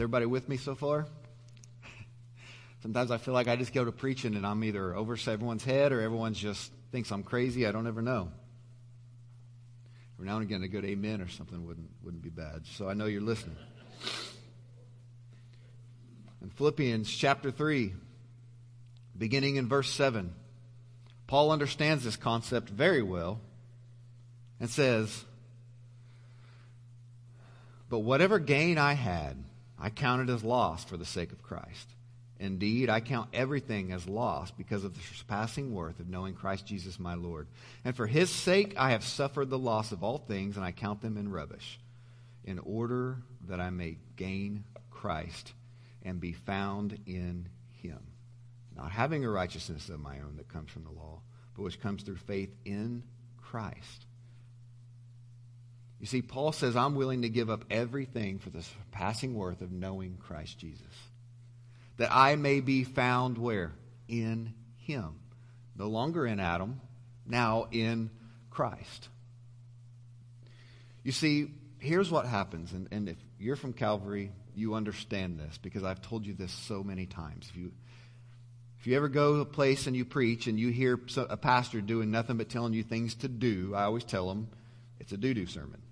[0.00, 1.06] Is everybody with me so far?
[2.82, 5.92] Sometimes I feel like I just go to preaching and I'm either over everyone's head
[5.92, 7.66] or everyone just thinks I'm crazy.
[7.66, 8.32] I don't ever know.
[10.14, 12.62] Every now and again, a good amen or something wouldn't, wouldn't be bad.
[12.64, 13.58] So I know you're listening.
[16.40, 17.92] In Philippians chapter 3,
[19.18, 20.32] beginning in verse 7,
[21.26, 23.38] Paul understands this concept very well
[24.58, 25.26] and says,
[27.90, 29.44] But whatever gain I had,
[29.80, 31.94] I count it as loss for the sake of Christ.
[32.38, 36.98] Indeed, I count everything as loss because of the surpassing worth of knowing Christ Jesus
[36.98, 37.48] my Lord.
[37.84, 41.02] And for his sake I have suffered the loss of all things, and I count
[41.02, 41.78] them in rubbish,
[42.44, 45.52] in order that I may gain Christ
[46.02, 47.48] and be found in
[47.82, 48.00] him,
[48.74, 51.20] not having a righteousness of my own that comes from the law,
[51.54, 53.02] but which comes through faith in
[53.36, 54.06] Christ.
[56.00, 59.70] You see, Paul says, I'm willing to give up everything for the surpassing worth of
[59.70, 60.86] knowing Christ Jesus
[62.00, 63.72] that I may be found where?
[64.08, 65.20] In him.
[65.76, 66.80] No longer in Adam,
[67.26, 68.08] now in
[68.48, 69.10] Christ.
[71.02, 75.84] You see, here's what happens, and, and if you're from Calvary, you understand this because
[75.84, 77.48] I've told you this so many times.
[77.50, 77.72] If you
[78.78, 81.82] if you ever go to a place and you preach and you hear a pastor
[81.82, 84.48] doing nothing but telling you things to do, I always tell them
[84.98, 85.82] it's a doo doo sermon.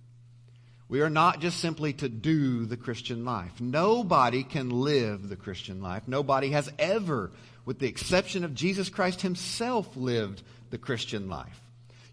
[0.88, 3.60] We are not just simply to do the Christian life.
[3.60, 6.04] Nobody can live the Christian life.
[6.06, 7.30] Nobody has ever,
[7.66, 11.60] with the exception of Jesus Christ himself, lived the Christian life.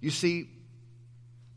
[0.02, 0.50] You see,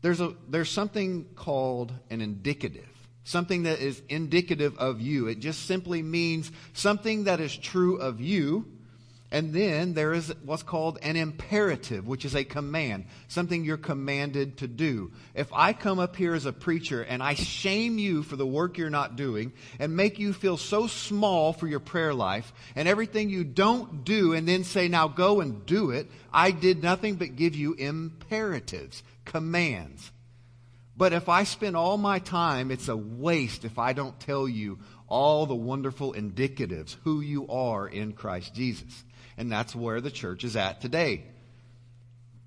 [0.01, 2.87] there's, a, there's something called an indicative,
[3.25, 5.27] something that is indicative of you.
[5.27, 8.65] It just simply means something that is true of you
[9.31, 14.57] and then there is what's called an imperative, which is a command, something you're commanded
[14.57, 15.11] to do.
[15.35, 18.79] If I come up here as a preacher and I shame you for the work
[18.79, 23.29] you're not doing and make you feel so small for your prayer life and everything
[23.29, 27.35] you don't do and then say, now go and do it, I did nothing but
[27.35, 30.11] give you imperatives, commands.
[30.97, 34.79] But if I spend all my time, it's a waste if I don't tell you
[35.07, 39.03] all the wonderful indicatives, who you are in Christ Jesus.
[39.39, 41.23] And that's where the church is at today.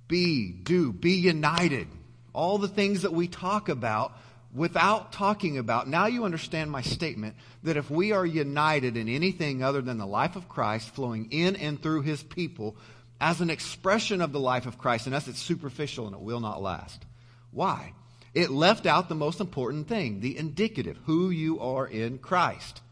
[0.08, 1.88] Be, do, be united.
[2.34, 4.12] All the things that we talk about
[4.54, 9.62] without talking about, now you understand my statement that if we are united in anything
[9.62, 12.76] other than the life of Christ flowing in and through his people
[13.18, 16.40] as an expression of the life of Christ, in us it's superficial and it will
[16.40, 17.06] not last.
[17.52, 17.94] Why?
[18.34, 22.82] It left out the most important thing, the indicative, who you are in Christ.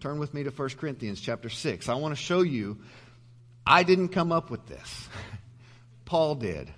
[0.00, 1.88] Turn with me to 1 Corinthians chapter 6.
[1.88, 2.78] I want to show you
[3.66, 5.08] I didn't come up with this.
[6.04, 6.72] Paul did.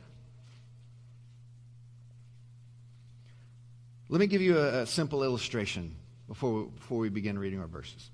[4.09, 5.97] Let me give you a, a simple illustration
[6.29, 8.11] before we, before we begin reading our verses.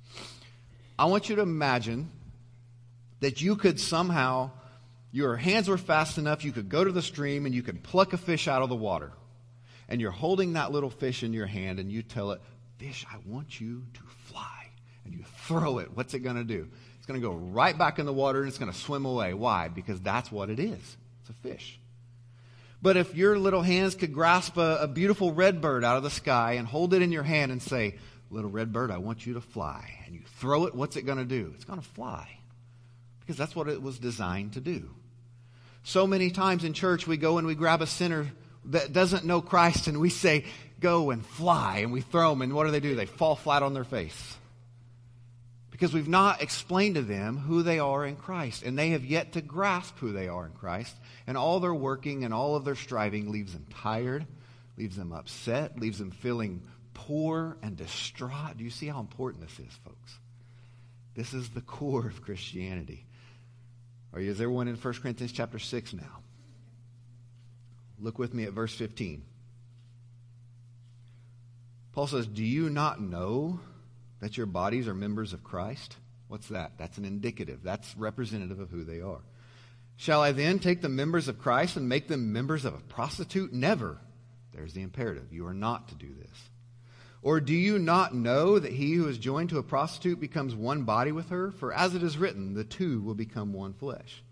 [0.99, 2.11] I want you to imagine
[3.21, 4.51] that you could somehow,
[5.11, 8.13] your hands were fast enough, you could go to the stream and you could pluck
[8.13, 9.13] a fish out of the water.
[9.89, 12.41] And you're holding that little fish in your hand and you tell it,
[12.79, 14.69] Fish, I want you to fly
[15.05, 16.69] and you throw it, what's it going to do?
[17.09, 19.33] Going to go right back in the water and it's going to swim away.
[19.33, 19.69] Why?
[19.69, 20.97] Because that's what it is.
[21.23, 21.81] It's a fish.
[22.83, 26.11] But if your little hands could grasp a, a beautiful red bird out of the
[26.11, 27.97] sky and hold it in your hand and say,
[28.31, 31.17] Little red bird, I want you to fly, and you throw it, what's it going
[31.17, 31.51] to do?
[31.55, 32.29] It's going to fly.
[33.21, 34.91] Because that's what it was designed to do.
[35.83, 38.27] So many times in church, we go and we grab a sinner
[38.67, 40.45] that doesn't know Christ and we say,
[40.79, 42.95] Go and fly, and we throw them, and what do they do?
[42.95, 44.37] They fall flat on their face
[45.79, 48.65] because we've not explained to them who they are in Christ.
[48.65, 50.97] And they have yet to grasp who they are in Christ.
[51.25, 54.27] And all their working and all of their striving leaves them tired,
[54.77, 56.65] leaves them upset, leaves them feeling
[56.95, 58.57] poor and distraught.
[58.57, 60.19] Do you see how important this is, folks?
[61.15, 63.07] This is the core of Christianity.
[64.13, 66.23] Are you, is in 1 Corinthians chapter 6 now?
[68.01, 69.23] Look with me at verse 15.
[71.93, 73.61] Paul says, Do you not know
[74.21, 75.97] that your bodies are members of Christ?
[76.29, 76.73] What's that?
[76.79, 77.61] That's an indicative.
[77.63, 79.23] That's representative of who they are.
[79.97, 83.53] Shall I then take the members of Christ and make them members of a prostitute?
[83.53, 83.99] Never.
[84.53, 85.33] There's the imperative.
[85.33, 86.51] You are not to do this.
[87.21, 90.85] Or do you not know that he who is joined to a prostitute becomes one
[90.85, 91.51] body with her?
[91.51, 94.23] For as it is written, the two will become one flesh.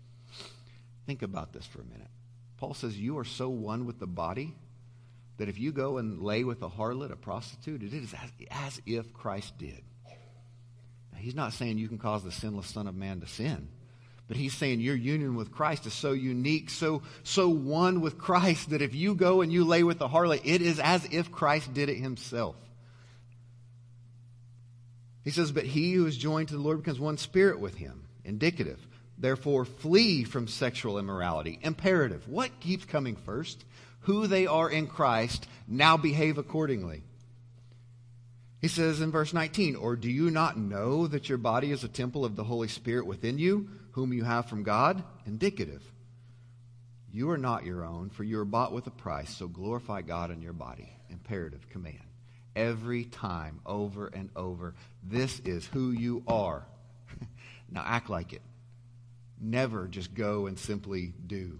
[1.05, 2.07] Think about this for a minute.
[2.57, 4.55] Paul says, You are so one with the body
[5.37, 8.81] that if you go and lay with a harlot, a prostitute, it is as, as
[8.85, 9.81] if Christ did.
[11.13, 13.69] Now, he's not saying you can cause the sinless Son of Man to sin.
[14.27, 18.71] But he's saying your union with Christ is so unique, so, so one with Christ
[18.71, 21.73] that if you go and you lay with a harlot, it is as if Christ
[21.73, 22.55] did it himself.
[25.23, 28.07] He says, But he who is joined to the Lord becomes one spirit with him.
[28.25, 28.85] Indicative.
[29.17, 31.59] Therefore, flee from sexual immorality.
[31.61, 32.27] Imperative.
[32.27, 33.65] What keeps coming first?
[34.07, 37.03] who they are in Christ, now behave accordingly.
[38.61, 41.89] He says in verse 19, Or do you not know that your body is a
[41.89, 45.03] temple of the Holy Spirit within you, whom you have from God?
[45.25, 45.83] Indicative.
[47.11, 50.31] You are not your own, for you are bought with a price, so glorify God
[50.31, 50.89] in your body.
[51.09, 51.99] Imperative command.
[52.55, 56.65] Every time, over and over, this is who you are.
[57.69, 58.41] now act like it.
[59.39, 61.59] Never just go and simply do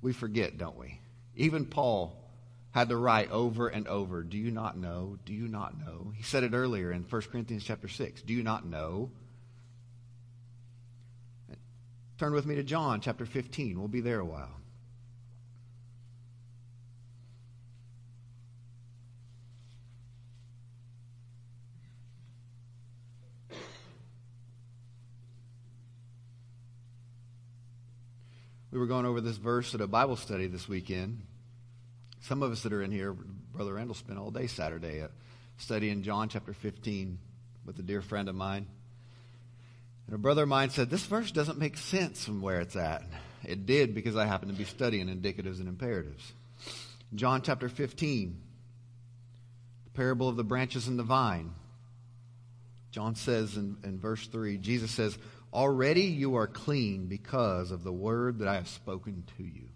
[0.00, 1.00] we forget, don't we?
[1.36, 2.16] Even Paul
[2.70, 5.18] had to write over and over, Do you not know?
[5.24, 6.12] Do you not know?
[6.16, 8.22] He said it earlier in 1 Corinthians chapter 6.
[8.22, 9.10] Do you not know?
[12.18, 13.78] Turn with me to John chapter 15.
[13.78, 14.57] We'll be there a while.
[28.70, 31.22] We were going over this verse at a Bible study this weekend.
[32.20, 35.08] Some of us that are in here, Brother Randall spent all day Saturday uh,
[35.56, 37.18] studying John chapter 15
[37.64, 38.66] with a dear friend of mine.
[40.06, 43.04] And a brother of mine said, This verse doesn't make sense from where it's at.
[43.42, 46.32] It did because I happened to be studying indicatives and imperatives.
[47.14, 48.38] John chapter 15,
[49.84, 51.54] the parable of the branches and the vine.
[52.90, 55.16] John says in, in verse 3, Jesus says,
[55.52, 59.68] Already you are clean because of the word that I have spoken to you.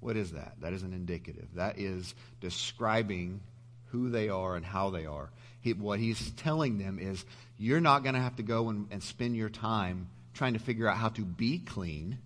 [0.00, 0.54] What is that?
[0.60, 1.48] That is an indicative.
[1.54, 3.40] That is describing
[3.86, 5.30] who they are and how they are.
[5.60, 7.24] He, what he's telling them is
[7.58, 10.88] you're not going to have to go and, and spend your time trying to figure
[10.88, 12.18] out how to be clean.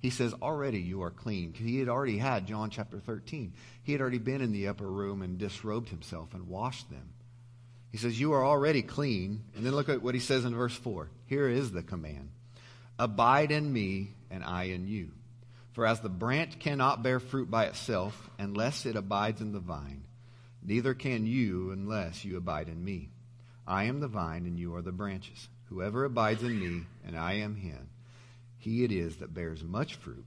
[0.00, 1.54] He says, already you are clean.
[1.54, 3.52] He had already had, John chapter 13,
[3.84, 7.10] he had already been in the upper room and disrobed himself and washed them.
[7.92, 9.44] He says, You are already clean.
[9.54, 11.08] And then look at what he says in verse 4.
[11.26, 12.30] Here is the command
[12.98, 15.10] Abide in me, and I in you.
[15.72, 20.04] For as the branch cannot bear fruit by itself unless it abides in the vine,
[20.62, 23.10] neither can you unless you abide in me.
[23.66, 25.48] I am the vine, and you are the branches.
[25.66, 27.88] Whoever abides in me, and I am him,
[28.58, 30.26] he it is that bears much fruit.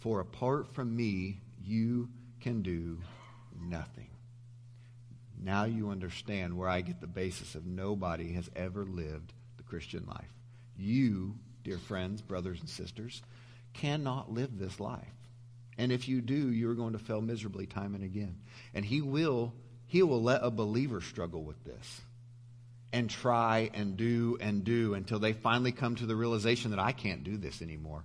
[0.00, 2.98] For apart from me, you can do
[3.60, 4.08] nothing.
[5.42, 10.06] Now you understand where I get the basis of nobody has ever lived the Christian
[10.06, 10.32] life.
[10.76, 13.22] You dear friends, brothers, and sisters,
[13.74, 15.06] cannot live this life.
[15.78, 18.36] And if you do, you're going to fail miserably time and again.
[18.74, 19.54] And he will,
[19.86, 22.00] he will let a believer struggle with this
[22.92, 26.92] and try and do and do until they finally come to the realization that I
[26.92, 28.04] can't do this anymore.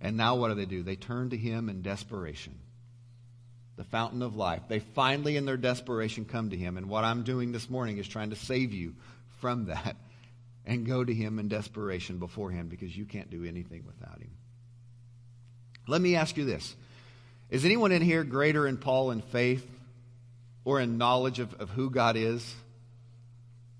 [0.00, 0.82] And now what do they do?
[0.82, 2.56] They turn to him in desperation.
[3.76, 4.62] The fountain of life.
[4.68, 6.76] They finally, in their desperation, come to him.
[6.76, 8.94] And what I'm doing this morning is trying to save you
[9.40, 9.96] from that
[10.68, 14.30] and go to Him in desperation before Him because you can't do anything without Him.
[15.88, 16.76] Let me ask you this
[17.50, 19.66] Is anyone in here greater in Paul in faith
[20.64, 22.54] or in knowledge of, of who God is?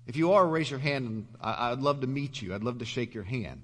[0.07, 2.55] If you are, raise your hand and I'd love to meet you.
[2.55, 3.61] I'd love to shake your hand.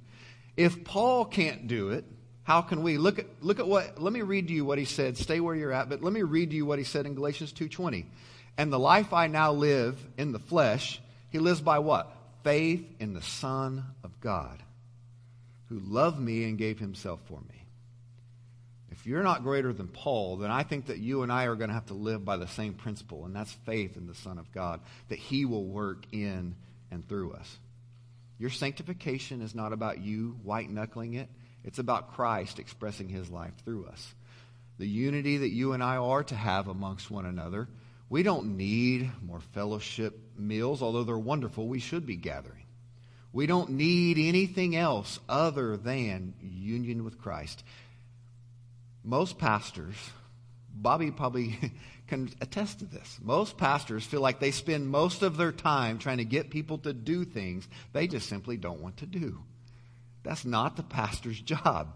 [0.55, 2.05] If Paul can't do it,
[2.43, 2.99] how can we?
[2.99, 5.17] Look at, look at what, let me read to you what he said.
[5.17, 7.51] Stay where you're at, but let me read to you what he said in Galatians
[7.51, 8.05] 2.20.
[8.59, 11.01] And the life I now live in the flesh,
[11.32, 12.14] he lives by what?
[12.46, 14.62] Faith in the Son of God,
[15.68, 17.66] who loved me and gave himself for me.
[18.91, 21.70] If you're not greater than Paul, then I think that you and I are going
[21.70, 24.52] to have to live by the same principle, and that's faith in the Son of
[24.52, 24.80] God,
[25.10, 26.56] that he will work in
[26.91, 27.58] and through us.
[28.38, 31.30] Your sanctification is not about you white knuckling it.
[31.64, 34.14] It's about Christ expressing his life through us.
[34.78, 37.68] The unity that you and I are to have amongst one another.
[38.08, 41.68] We don't need more fellowship meals, although they're wonderful.
[41.68, 42.66] We should be gathering.
[43.34, 47.64] We don't need anything else other than union with Christ.
[49.04, 49.96] Most pastors,
[50.74, 51.60] Bobby probably
[52.08, 53.20] can attest to this.
[53.22, 56.94] Most pastors feel like they spend most of their time trying to get people to
[56.94, 59.44] do things they just simply don't want to do.
[60.24, 61.90] That's not the pastor's job.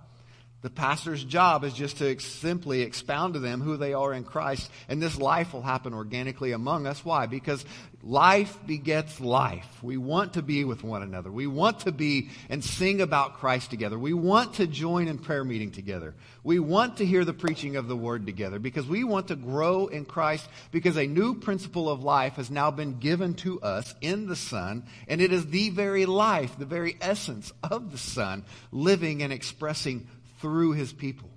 [0.61, 4.69] The pastor's job is just to simply expound to them who they are in Christ,
[4.89, 7.05] and this life will happen organically among us.
[7.05, 7.27] Why?
[7.27, 7.63] Because
[8.03, 9.67] life begets life.
[9.81, 11.31] We want to be with one another.
[11.31, 13.97] We want to be and sing about Christ together.
[13.97, 16.13] We want to join in prayer meeting together.
[16.43, 19.87] We want to hear the preaching of the word together because we want to grow
[19.87, 24.27] in Christ because a new principle of life has now been given to us in
[24.27, 29.23] the Son, and it is the very life, the very essence of the Son, living
[29.23, 30.07] and expressing
[30.39, 31.29] through his people.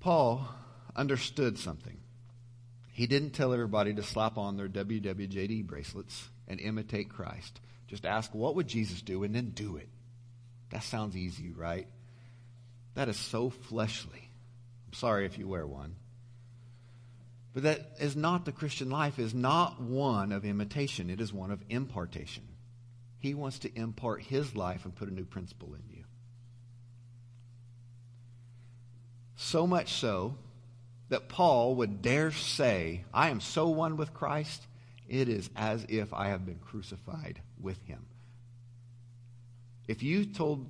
[0.00, 0.48] Paul
[0.94, 1.96] understood something.
[2.92, 7.60] He didn't tell everybody to slap on their WWJD bracelets and imitate Christ.
[7.86, 9.22] Just ask, what would Jesus do?
[9.22, 9.88] And then do it.
[10.70, 11.86] That sounds easy, right?
[12.94, 14.28] That is so fleshly.
[14.88, 15.94] I'm sorry if you wear one.
[17.54, 21.10] But that is not the Christian life, is not one of imitation.
[21.10, 22.47] It is one of impartation.
[23.18, 26.04] He wants to impart his life and put a new principle in you.
[29.36, 30.36] So much so
[31.08, 34.66] that Paul would dare say, I am so one with Christ,
[35.08, 38.04] it is as if I have been crucified with him.
[39.86, 40.68] If you told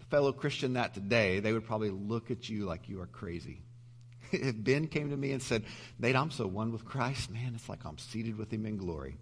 [0.00, 3.62] a fellow Christian that today, they would probably look at you like you are crazy.
[4.32, 5.64] if Ben came to me and said,
[5.98, 9.16] Nate, I'm so one with Christ, man, it's like I'm seated with him in glory.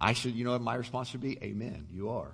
[0.00, 1.38] I should, you know what my response should be?
[1.42, 1.86] Amen.
[1.90, 2.32] You are.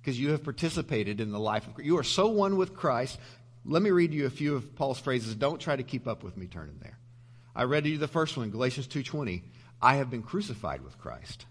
[0.00, 1.86] Because you have participated in the life of Christ.
[1.86, 3.18] You are so one with Christ.
[3.64, 5.34] Let me read you a few of Paul's phrases.
[5.34, 6.98] Don't try to keep up with me turning there.
[7.56, 9.42] I read to you the first one, Galatians 2.20.
[9.80, 11.46] I have been crucified with Christ.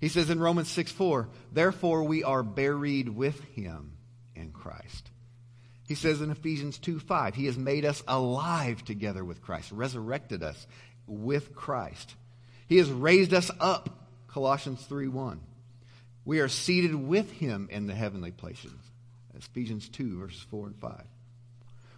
[0.00, 3.92] He says in Romans 6 4, therefore we are buried with him
[4.34, 5.10] in Christ.
[5.88, 10.42] He says in Ephesians 2 5, he has made us alive together with Christ, resurrected
[10.42, 10.66] us
[11.06, 12.14] with Christ.
[12.68, 13.90] He has raised us up,
[14.28, 15.40] Colossians 3 1.
[16.24, 18.72] We are seated with him in the heavenly places.
[19.34, 21.04] Ephesians 2, verses 4 and 5.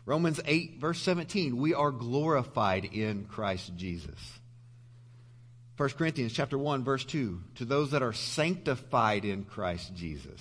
[0.04, 1.56] Romans 8, verse 17.
[1.56, 4.18] We are glorified in Christ Jesus.
[5.76, 7.40] 1 Corinthians chapter 1, verse 2.
[7.56, 10.40] To those that are sanctified in Christ Jesus.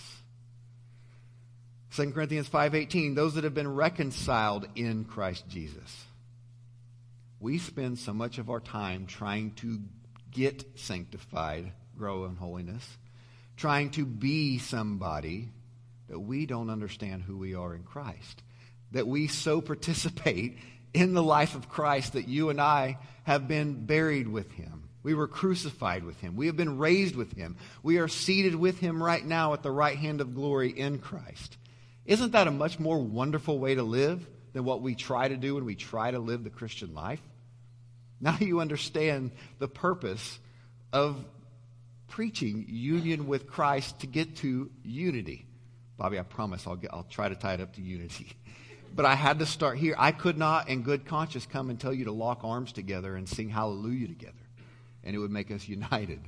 [1.95, 6.05] 2 Corinthians 5:18 those that have been reconciled in Christ Jesus.
[7.39, 9.79] We spend so much of our time trying to
[10.37, 12.87] get sanctified, grow in holiness,
[13.57, 15.49] trying to be somebody
[16.09, 18.43] that we don't understand who we are in Christ.
[18.91, 20.59] That we so participate
[20.93, 24.83] in the life of Christ that you and I have been buried with him.
[25.01, 26.35] We were crucified with him.
[26.35, 27.57] We have been raised with him.
[27.81, 31.57] We are seated with him right now at the right hand of glory in Christ.
[32.05, 35.55] Isn't that a much more wonderful way to live than what we try to do
[35.55, 37.21] when we try to live the Christian life?
[38.19, 40.39] Now you understand the purpose
[40.91, 41.23] of
[42.07, 45.45] preaching union with Christ to get to unity.
[45.97, 48.33] Bobby, I promise I'll, get, I'll try to tie it up to unity.
[48.95, 49.95] But I had to start here.
[49.97, 53.27] I could not, in good conscience, come and tell you to lock arms together and
[53.27, 54.33] sing hallelujah together.
[55.03, 56.21] And it would make us united.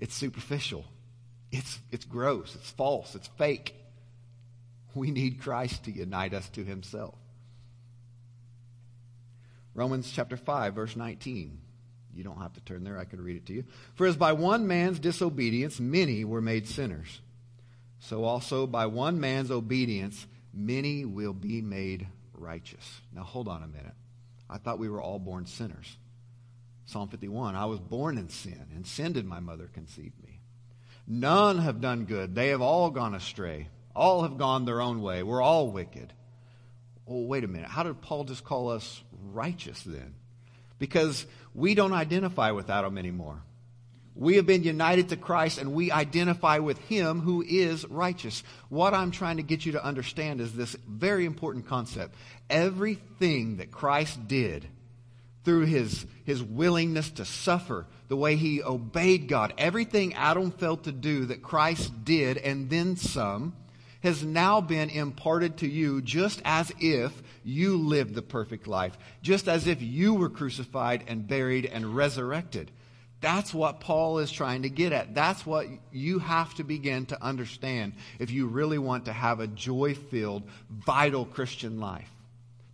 [0.00, 0.86] It's superficial.
[1.52, 2.54] It's, it's gross.
[2.54, 3.14] It's false.
[3.14, 3.74] It's fake.
[4.94, 7.14] We need Christ to unite us to himself.
[9.74, 11.58] Romans chapter 5, verse 19.
[12.14, 12.98] You don't have to turn there.
[12.98, 13.64] I could read it to you.
[13.94, 17.20] For as by one man's disobedience many were made sinners,
[17.98, 23.00] so also by one man's obedience many will be made righteous.
[23.12, 23.94] Now hold on a minute.
[24.48, 25.96] I thought we were all born sinners.
[26.86, 30.40] Psalm 51 I was born in sin, and sin did my mother conceive me.
[31.06, 32.34] None have done good.
[32.34, 33.68] They have all gone astray.
[33.94, 35.22] All have gone their own way.
[35.22, 36.12] We're all wicked.
[37.06, 37.68] Oh, wait a minute.
[37.68, 39.02] How did Paul just call us
[39.32, 40.14] righteous then?
[40.78, 43.40] because we don't identify with Adam anymore.
[44.14, 48.44] We have been united to Christ and we identify with Him who is righteous.
[48.68, 52.14] What I'm trying to get you to understand is this very important concept.
[52.48, 54.68] Everything that Christ did
[55.44, 60.92] through his, his willingness to suffer, the way he obeyed God, everything Adam failed to
[60.92, 63.54] do that Christ did and then some,
[64.04, 69.48] has now been imparted to you just as if you lived the perfect life, just
[69.48, 72.70] as if you were crucified and buried and resurrected.
[73.20, 75.14] That's what Paul is trying to get at.
[75.14, 79.46] That's what you have to begin to understand if you really want to have a
[79.46, 82.10] joy filled, vital Christian life.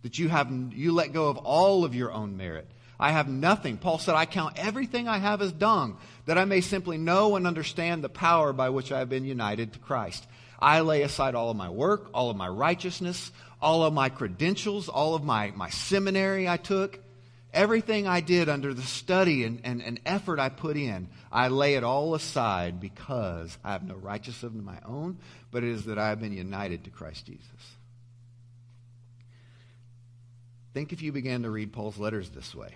[0.03, 2.67] That you have, you let go of all of your own merit.
[2.99, 3.77] I have nothing.
[3.77, 7.47] Paul said, I count everything I have as dung, that I may simply know and
[7.47, 10.27] understand the power by which I have been united to Christ.
[10.61, 13.31] I lay aside all of my work, all of my righteousness,
[13.61, 16.99] all of my credentials, all of my, my seminary I took,
[17.53, 21.75] everything I did under the study and, and, and effort I put in, I lay
[21.75, 25.17] it all aside because I have no righteousness of my own,
[25.51, 27.45] but it is that I have been united to Christ Jesus.
[30.73, 32.73] Think if you began to read Paul's letters this way.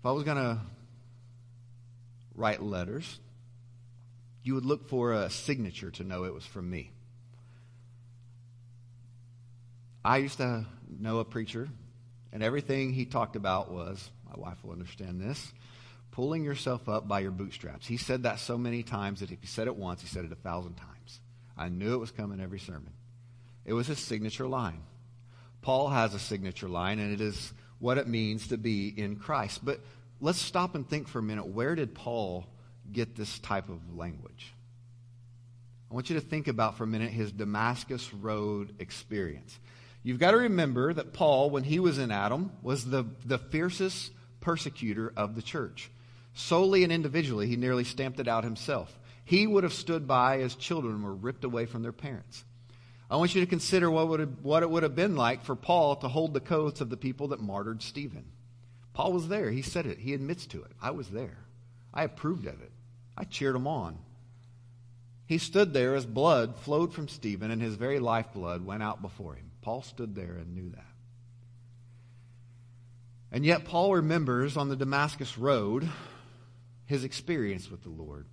[0.00, 0.58] If I was going to
[2.34, 3.20] write letters,
[4.46, 6.92] you would look for a signature to know it was from me.
[10.04, 11.68] I used to know a preacher,
[12.32, 15.52] and everything he talked about was, my wife will understand this,
[16.12, 17.88] pulling yourself up by your bootstraps.
[17.88, 20.30] He said that so many times that if he said it once, he said it
[20.30, 21.20] a thousand times.
[21.58, 22.92] I knew it was coming every sermon.
[23.64, 24.82] It was his signature line.
[25.60, 29.64] Paul has a signature line, and it is what it means to be in Christ.
[29.64, 29.80] But
[30.20, 31.48] let's stop and think for a minute.
[31.48, 32.46] Where did Paul
[32.92, 34.52] get this type of language?
[35.90, 39.58] I want you to think about for a minute his Damascus Road experience.
[40.02, 44.12] You've got to remember that Paul, when he was in Adam, was the, the fiercest
[44.40, 45.90] persecutor of the church.
[46.34, 48.96] Solely and individually, he nearly stamped it out himself.
[49.24, 52.44] He would have stood by as children were ripped away from their parents.
[53.10, 55.56] I want you to consider what, would have, what it would have been like for
[55.56, 58.24] Paul to hold the coats of the people that martyred Stephen.
[58.92, 59.50] Paul was there.
[59.50, 59.98] He said it.
[59.98, 60.72] He admits to it.
[60.80, 61.38] I was there.
[61.92, 62.72] I approved of it.
[63.16, 63.98] I cheered him on.
[65.26, 69.34] He stood there as blood flowed from Stephen and his very lifeblood went out before
[69.34, 69.50] him.
[69.62, 70.84] Paul stood there and knew that.
[73.32, 75.88] And yet, Paul remembers on the Damascus Road
[76.86, 78.26] his experience with the Lord.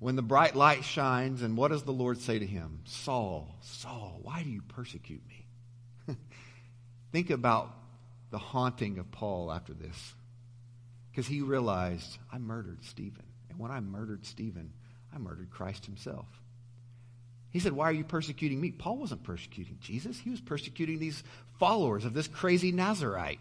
[0.00, 2.80] When the bright light shines, and what does the Lord say to him?
[2.84, 6.16] Saul, Saul, why do you persecute me?
[7.12, 7.72] Think about
[8.30, 10.14] the haunting of Paul after this.
[11.10, 13.29] Because he realized, I murdered Stephen.
[13.60, 14.72] When I murdered Stephen,
[15.14, 16.24] I murdered Christ himself.
[17.50, 18.70] He said, Why are you persecuting me?
[18.70, 20.18] Paul wasn't persecuting Jesus.
[20.18, 21.22] He was persecuting these
[21.58, 23.38] followers of this crazy Nazarite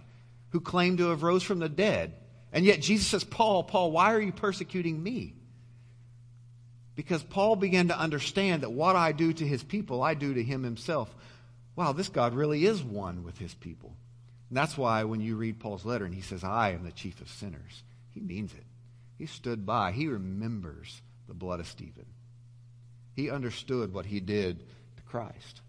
[0.49, 2.15] who claimed to have rose from the dead.
[2.51, 5.35] And yet Jesus says, Paul, Paul, why are you persecuting me?
[6.95, 10.43] Because Paul began to understand that what I do to his people, I do to
[10.43, 11.15] him himself.
[11.77, 13.95] Wow, this God really is one with his people.
[14.49, 17.21] And that's why when you read Paul's letter and he says, I am the chief
[17.21, 18.65] of sinners, he means it.
[19.19, 22.05] He stood by, he remembers the blood of Stephen.
[23.15, 24.59] He understood what he did
[24.95, 25.61] to Christ.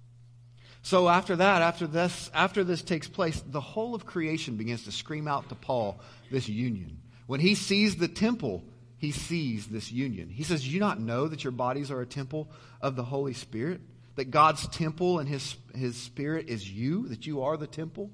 [0.82, 4.92] So after that, after this, after this takes place, the whole of creation begins to
[4.92, 7.00] scream out to Paul this union.
[7.26, 8.64] When he sees the temple,
[8.96, 10.28] he sees this union.
[10.28, 12.48] He says, You not know that your bodies are a temple
[12.80, 13.80] of the Holy Spirit?
[14.14, 18.10] That God's temple and his, his spirit is you, that you are the temple?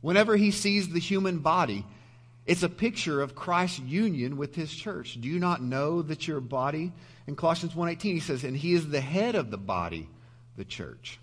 [0.00, 1.86] Whenever he sees the human body,
[2.48, 5.20] it's a picture of Christ's union with his church.
[5.20, 6.92] Do you not know that your body
[7.26, 10.08] in Colossians 1:18 he says, "And he is the head of the body,
[10.56, 11.20] the church."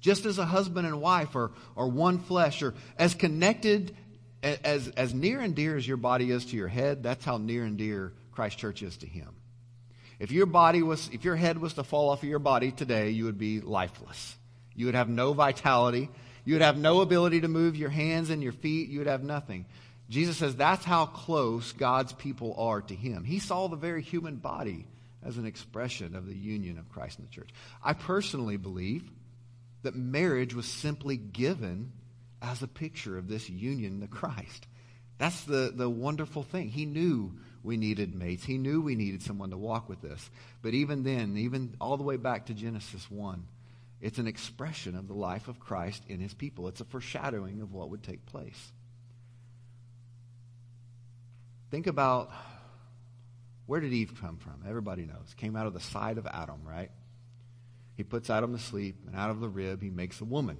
[0.00, 3.96] Just as a husband and wife are, are one flesh, or as connected,
[4.42, 7.64] as, as near and dear as your body is to your head, that's how near
[7.64, 9.34] and dear Christ Church is to him.
[10.18, 13.10] If your body was, if your head was to fall off of your body today,
[13.10, 14.36] you would be lifeless.
[14.76, 16.10] You would have no vitality.
[16.44, 18.88] You would have no ability to move your hands and your feet.
[18.90, 19.64] You would have nothing.
[20.08, 23.24] Jesus says that's how close God's people are to him.
[23.24, 24.86] He saw the very human body
[25.22, 27.50] as an expression of the union of Christ and the church.
[27.82, 29.10] I personally believe
[29.82, 31.92] that marriage was simply given
[32.40, 34.66] as a picture of this union to Christ.
[35.18, 36.68] That's the, the wonderful thing.
[36.68, 38.44] He knew we needed mates.
[38.44, 40.30] He knew we needed someone to walk with us.
[40.62, 43.44] But even then, even all the way back to Genesis 1,
[44.00, 46.68] it's an expression of the life of Christ in his people.
[46.68, 48.72] It's a foreshadowing of what would take place.
[51.70, 52.30] Think about
[53.66, 54.64] where did Eve come from?
[54.66, 55.34] Everybody knows.
[55.36, 56.90] Came out of the side of Adam, right?
[57.96, 60.56] He puts Adam to sleep, and out of the rib, he makes a woman.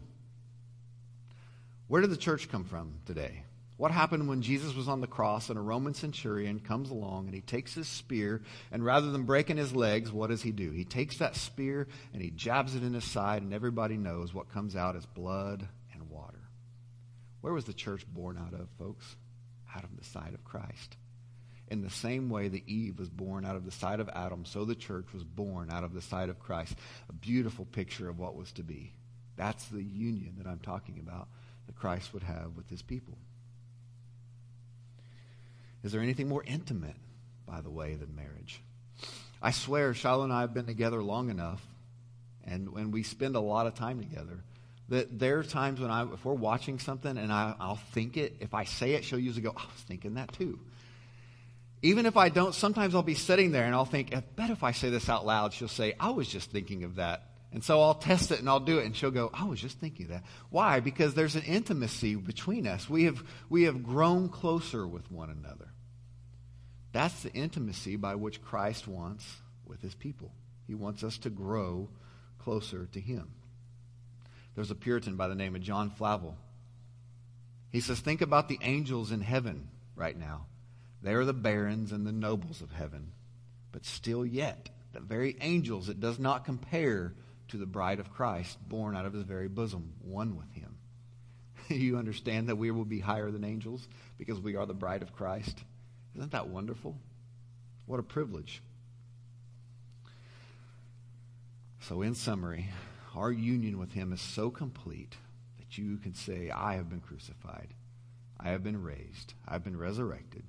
[1.87, 3.45] Where did the church come from today?
[3.79, 7.35] What happened when Jesus was on the cross and a Roman centurion comes along and
[7.35, 8.43] he takes his spear
[8.73, 10.73] and rather than breaking his legs, what does he do?
[10.73, 14.53] He takes that spear and he jabs it in his side and everybody knows what
[14.53, 16.41] comes out is blood and water.
[17.41, 19.15] Where was the church born out of, folks?
[19.79, 20.97] Out of the side of Christ.
[21.68, 24.64] In the same way that Eve was born out of the side of Adam, so
[24.64, 26.74] the church was born out of the side of Christ.
[27.09, 28.93] A beautiful picture of what was to be.
[29.37, 31.29] That's the union that I'm talking about
[31.66, 33.16] that Christ would have with his people.
[35.85, 36.97] Is there anything more intimate,
[37.47, 38.61] by the way, than marriage?
[39.41, 41.64] I swear, Shiloh and I have been together long enough,
[42.45, 44.43] and when we spend a lot of time together,
[44.89, 48.36] that there are times when I, if we're watching something and I, will think it,
[48.41, 50.59] if I say it, she'll usually go, oh, I was thinking that too.
[51.82, 54.64] Even if I don't, sometimes I'll be sitting there and I'll think, I bet if
[54.64, 57.24] I say this out loud, she'll say, I was just thinking of that.
[57.53, 59.78] And so I'll test it and I'll do it, and she'll go, I was just
[59.78, 60.24] thinking of that.
[60.51, 60.80] Why?
[60.80, 62.91] Because there's an intimacy between us.
[62.91, 65.68] We have, we have grown closer with one another.
[66.93, 69.26] That's the intimacy by which Christ wants
[69.66, 70.32] with his people.
[70.66, 71.89] He wants us to grow
[72.39, 73.30] closer to him.
[74.59, 76.37] There's a Puritan by the name of John Flavel.
[77.71, 80.47] He says, Think about the angels in heaven right now.
[81.01, 83.13] They are the barons and the nobles of heaven.
[83.71, 87.15] But still yet, the very angels, it does not compare
[87.51, 90.77] to the bride of Christ, born out of his very bosom, one with him.
[91.69, 93.87] you understand that we will be higher than angels
[94.19, 95.57] because we are the bride of Christ?
[96.17, 96.97] Isn't that wonderful?
[97.87, 98.61] What a privilege.
[101.79, 102.71] So, in summary,
[103.15, 105.17] our union with him is so complete
[105.59, 107.69] that you can say, I have been crucified,
[108.39, 110.43] I have been raised, I've been resurrected.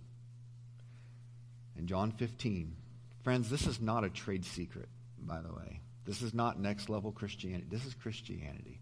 [1.78, 2.76] In John 15,
[3.24, 5.80] friends, this is not a trade secret, by the way.
[6.06, 7.68] This is not next level Christianity.
[7.70, 8.80] This is Christianity.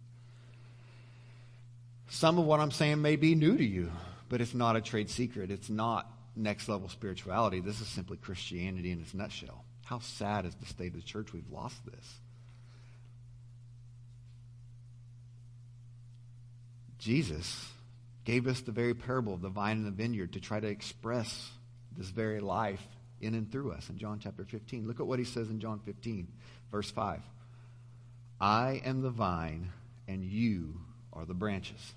[2.10, 3.92] Some of what I'm saying may be new to you,
[4.30, 5.52] but it's not a trade secret.
[5.52, 7.60] It's not next level spirituality.
[7.60, 9.66] This is simply Christianity in its nutshell.
[9.86, 11.34] How sad is the state of the church?
[11.34, 12.20] We've lost this.
[17.08, 17.66] Jesus
[18.26, 21.50] gave us the very parable of the vine and the vineyard to try to express
[21.98, 22.86] this very life
[23.22, 24.86] in and through us in John chapter 15.
[24.86, 26.28] Look at what he says in John 15,
[26.70, 27.22] verse 5.
[28.42, 29.72] I am the vine,
[30.06, 30.82] and you
[31.14, 31.94] are the branches.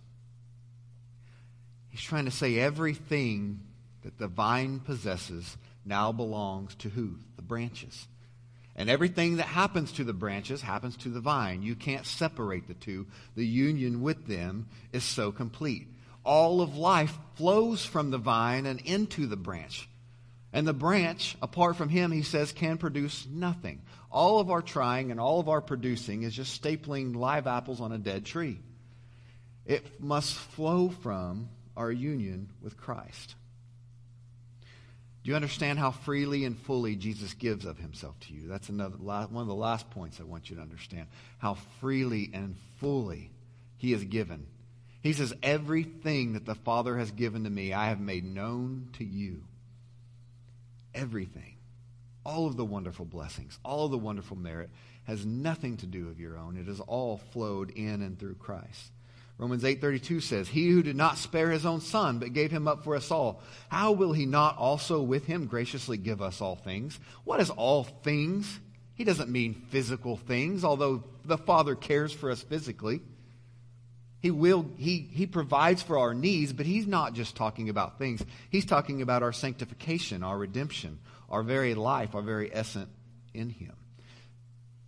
[1.89, 3.63] He's trying to say everything
[4.05, 7.17] that the vine possesses now belongs to who?
[7.35, 8.07] The branches.
[8.81, 11.63] And everything that happens to the branches happens to the vine.
[11.63, 13.07] You can't separate the two.
[13.37, 15.87] The union with them is so complete.
[16.25, 19.87] All of life flows from the vine and into the branch.
[20.55, 23.83] And the branch, apart from him, he says, can produce nothing.
[24.11, 27.93] All of our trying and all of our producing is just stapling live apples on
[27.93, 28.61] a dead tree.
[29.67, 33.35] It must flow from our union with Christ.
[35.23, 38.49] Do you understand how freely and fully Jesus gives of himself to you?
[38.49, 41.09] That's another one of the last points I want you to understand.
[41.39, 43.31] How freely and fully
[43.77, 44.47] he has given.
[45.03, 49.05] He says, Everything that the Father has given to me, I have made known to
[49.05, 49.45] you.
[50.95, 51.57] Everything.
[52.25, 54.71] All of the wonderful blessings, all of the wonderful merit
[55.05, 56.57] has nothing to do of your own.
[56.57, 58.93] It has all flowed in and through Christ.
[59.41, 62.85] Romans 8:32 says, "He who did not spare his own son but gave him up
[62.85, 67.01] for us all, how will he not also with him graciously give us all things?"
[67.25, 68.61] What is all things?
[68.93, 73.01] He doesn't mean physical things, although the Father cares for us physically.
[74.21, 78.23] He will he he provides for our needs, but he's not just talking about things.
[78.51, 80.99] He's talking about our sanctification, our redemption,
[81.31, 82.91] our very life, our very essence
[83.33, 83.73] in him.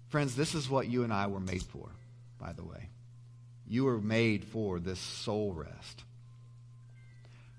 [0.09, 1.88] Friends, this is what you and I were made for,
[2.38, 2.90] by the way.
[3.72, 6.04] You were made for this soul rest.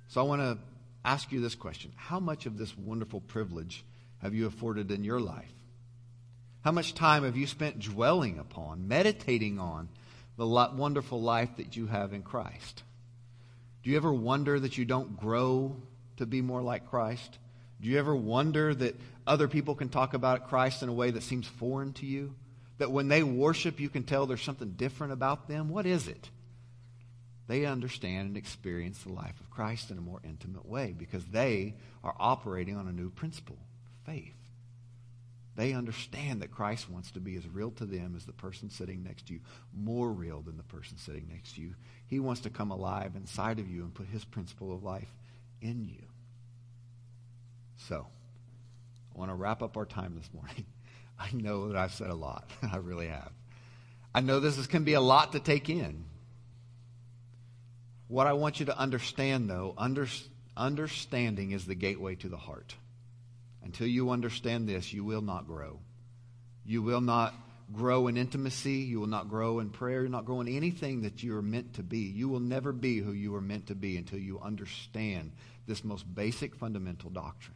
[0.10, 0.60] So I want to
[1.04, 3.84] ask you this question How much of this wonderful privilege
[4.22, 5.52] have you afforded in your life?
[6.62, 9.90] How much time have you spent dwelling upon, meditating on
[10.38, 12.84] the wonderful life that you have in Christ?
[13.82, 15.76] Do you ever wonder that you don't grow
[16.18, 17.40] to be more like Christ?
[17.82, 18.96] Do you ever wonder that
[19.26, 22.36] other people can talk about Christ in a way that seems foreign to you?
[22.78, 25.70] That when they worship, you can tell there's something different about them?
[25.70, 26.30] What is it?
[27.48, 31.76] They understand and experience the life of Christ in a more intimate way because they
[32.04, 33.58] are operating on a new principle
[34.06, 34.36] faith.
[35.56, 39.04] They understand that Christ wants to be as real to them as the person sitting
[39.04, 39.40] next to you,
[39.72, 41.76] more real than the person sitting next to you.
[42.08, 45.14] He wants to come alive inside of you and put his principle of life
[45.62, 46.08] in you.
[47.88, 48.08] So,
[49.14, 50.66] I want to wrap up our time this morning.
[51.20, 52.50] I know that I've said a lot.
[52.72, 53.32] I really have.
[54.14, 56.06] I know this is, can be a lot to take in.
[58.08, 60.08] What I want you to understand, though, under,
[60.56, 62.76] understanding is the gateway to the heart.
[63.64, 65.80] Until you understand this, you will not grow.
[66.66, 67.34] You will not
[67.72, 68.74] grow in intimacy.
[68.74, 70.04] You will not grow in prayer.
[70.04, 72.00] You'll not grow in anything that you are meant to be.
[72.00, 75.32] You will never be who you are meant to be until you understand
[75.66, 77.56] this most basic fundamental doctrine.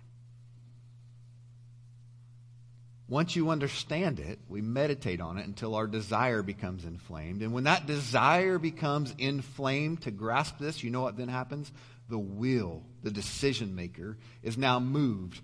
[3.09, 7.41] Once you understand it, we meditate on it until our desire becomes inflamed.
[7.41, 11.71] And when that desire becomes inflamed to grasp this, you know what then happens?
[12.09, 15.41] The will, the decision maker, is now moved.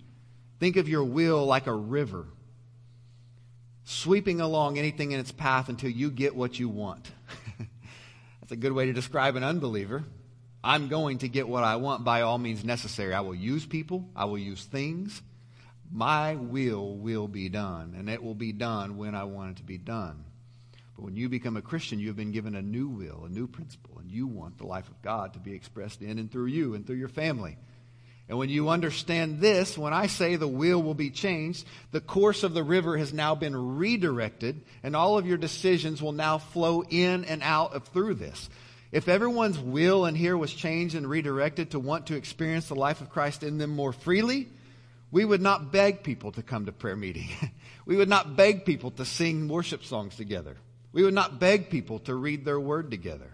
[0.60, 2.26] Think of your will like a river
[3.84, 7.10] sweeping along anything in its path until you get what you want.
[8.40, 10.04] That's a good way to describe an unbeliever.
[10.62, 13.14] I'm going to get what I want by all means necessary.
[13.14, 15.22] I will use people, I will use things.
[15.92, 19.62] My will will be done, and it will be done when I want it to
[19.62, 20.24] be done.
[20.96, 23.46] But when you become a Christian, you have been given a new will, a new
[23.46, 26.74] principle, and you want the life of God to be expressed in and through you
[26.74, 27.56] and through your family.
[28.28, 32.42] And when you understand this, when I say the wheel will be changed, the course
[32.42, 36.82] of the river has now been redirected, and all of your decisions will now flow
[36.88, 38.48] in and out of through this.
[38.92, 43.00] If everyone's will in here was changed and redirected to want to experience the life
[43.00, 44.48] of Christ in them more freely,
[45.14, 47.28] we would not beg people to come to prayer meeting.
[47.86, 50.56] we would not beg people to sing worship songs together.
[50.90, 53.30] We would not beg people to read their word together.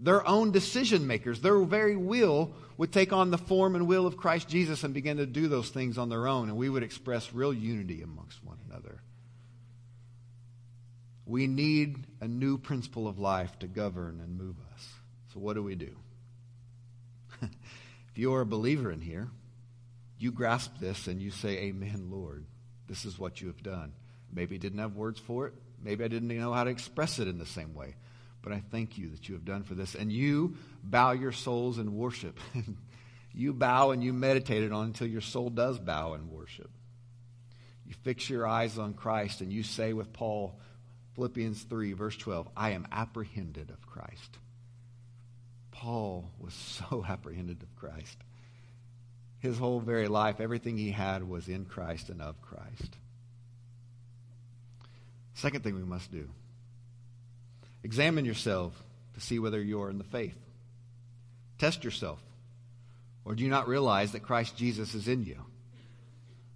[0.00, 4.16] Their own decision makers, their very will would take on the form and will of
[4.16, 7.32] Christ Jesus and begin to do those things on their own, and we would express
[7.32, 9.00] real unity amongst one another.
[11.26, 14.88] We need a new principle of life to govern and move us.
[15.32, 15.94] So, what do we do?
[17.42, 19.28] if you're a believer in here,
[20.18, 22.44] you grasp this and you say, Amen, Lord.
[22.88, 23.92] This is what you have done.
[24.32, 25.54] Maybe I didn't have words for it.
[25.82, 27.94] Maybe I didn't know how to express it in the same way.
[28.42, 29.94] But I thank you that you have done for this.
[29.94, 32.38] And you bow your souls in worship.
[33.34, 36.70] you bow and you meditate it on until your soul does bow in worship.
[37.86, 40.58] You fix your eyes on Christ and you say with Paul,
[41.14, 44.38] Philippians 3, verse 12, I am apprehended of Christ.
[45.70, 46.54] Paul was
[46.90, 48.16] so apprehended of Christ.
[49.40, 52.96] His whole very life, everything he had was in Christ and of Christ.
[55.34, 56.28] Second thing we must do
[57.84, 58.82] examine yourself
[59.14, 60.36] to see whether you are in the faith.
[61.58, 62.20] Test yourself.
[63.24, 65.44] Or do you not realize that Christ Jesus is in you?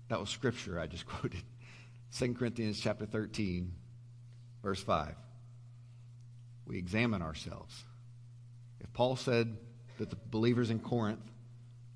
[0.09, 1.43] That was scripture I just quoted.
[2.18, 3.72] 2 Corinthians chapter 13,
[4.62, 5.14] verse 5.
[6.66, 7.83] We examine ourselves.
[8.80, 9.57] If Paul said
[9.99, 11.20] that the believers in Corinth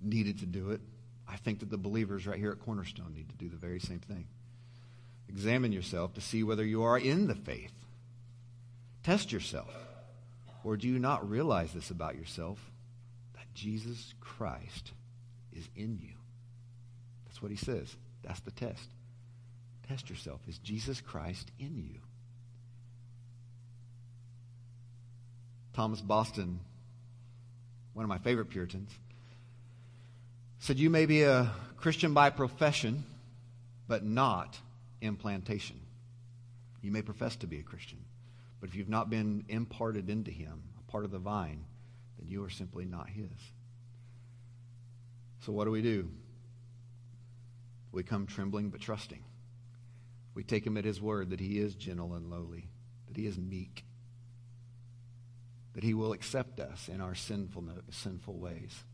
[0.00, 0.80] needed to do it,
[1.28, 4.00] I think that the believers right here at Cornerstone need to do the very same
[4.00, 4.26] thing.
[5.28, 7.72] Examine yourself to see whether you are in the faith.
[9.02, 9.74] Test yourself.
[10.64, 12.58] Or do you not realize this about yourself?
[13.34, 14.92] That Jesus Christ
[15.52, 16.14] is in you.
[17.24, 17.96] That's what he says.
[18.22, 18.88] That's the test.
[19.88, 20.40] Test yourself.
[20.48, 22.00] Is Jesus Christ in you?
[25.72, 26.60] Thomas Boston,
[27.92, 28.90] one of my favorite Puritans,
[30.58, 33.04] said, You may be a Christian by profession,
[33.88, 34.58] but not
[35.00, 35.80] implantation.
[36.82, 37.98] You may profess to be a Christian,
[38.60, 41.64] but if you've not been imparted into him, a part of the vine,
[42.18, 43.30] then you are simply not His.
[45.40, 46.10] So, what do we do?
[47.92, 49.22] We come trembling but trusting.
[50.34, 52.68] We take Him at His word that He is gentle and lowly,
[53.08, 53.84] that He is meek,
[55.74, 58.84] that He will accept us in our sinful, sinful ways.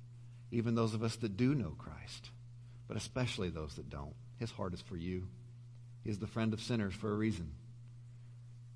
[0.53, 2.31] Even those of us that do know Christ,
[2.87, 4.15] but especially those that don't.
[4.39, 5.27] His heart is for you.
[6.05, 7.51] He is the friend of sinners for a reason.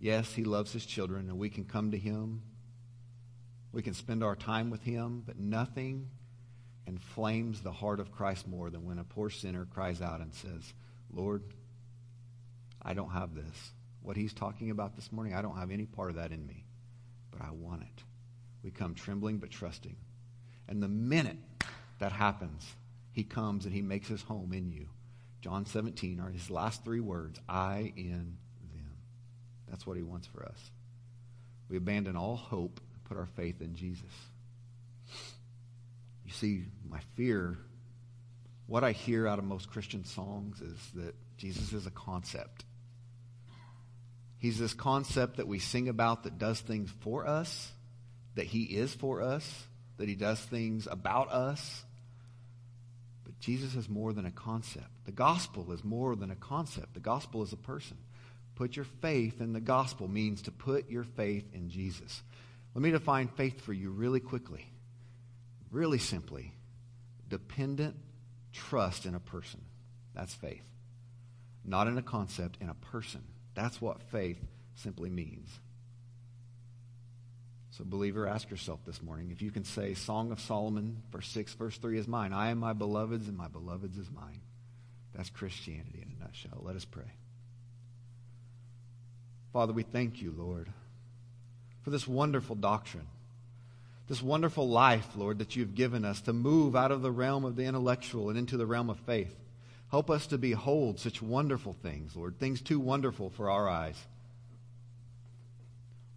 [0.01, 2.43] Yes, He loves His children, and we can come to Him
[3.77, 6.09] we can spend our time with Him, but nothing
[6.87, 10.73] inflames the heart of Christ more than when a poor sinner cries out and says,
[11.13, 11.43] Lord,
[12.81, 13.73] I don't have this.
[14.01, 16.65] What he's talking about this morning, I don't have any part of that in me,
[17.31, 18.03] but I want it.
[18.63, 19.97] We come trembling but trusting.
[20.69, 21.37] And the minute
[21.99, 22.65] that happens,
[23.13, 24.89] he comes and he makes his home in you.
[25.41, 28.37] John 17 are his last three words I in
[28.73, 28.97] them.
[29.69, 30.71] That's what he wants for us.
[31.69, 34.13] We abandon all hope put our faith in Jesus.
[36.25, 37.57] You see, my fear,
[38.67, 42.65] what I hear out of most Christian songs is that Jesus is a concept.
[44.39, 47.71] He's this concept that we sing about that does things for us,
[48.35, 49.65] that he is for us,
[49.99, 51.85] that he does things about us.
[53.25, 54.89] But Jesus is more than a concept.
[55.05, 56.95] The gospel is more than a concept.
[56.95, 57.97] The gospel is a person.
[58.55, 62.23] Put your faith in the gospel means to put your faith in Jesus.
[62.75, 64.67] Let me define faith for you really quickly,
[65.71, 66.53] really simply.
[67.29, 67.97] Dependent
[68.53, 69.61] trust in a person.
[70.15, 70.65] That's faith.
[71.65, 73.23] Not in a concept, in a person.
[73.55, 74.39] That's what faith
[74.75, 75.49] simply means.
[77.77, 81.53] So, believer, ask yourself this morning if you can say, Song of Solomon, verse 6,
[81.55, 82.33] verse 3 is mine.
[82.33, 84.41] I am my beloved's, and my beloved's is mine.
[85.15, 86.63] That's Christianity in a nutshell.
[86.63, 87.13] Let us pray.
[89.53, 90.69] Father, we thank you, Lord,
[91.83, 93.07] for this wonderful doctrine,
[94.09, 97.57] this wonderful life, Lord, that you've given us to move out of the realm of
[97.57, 99.35] the intellectual and into the realm of faith.
[99.91, 103.97] Help us to behold such wonderful things, Lord, things too wonderful for our eyes.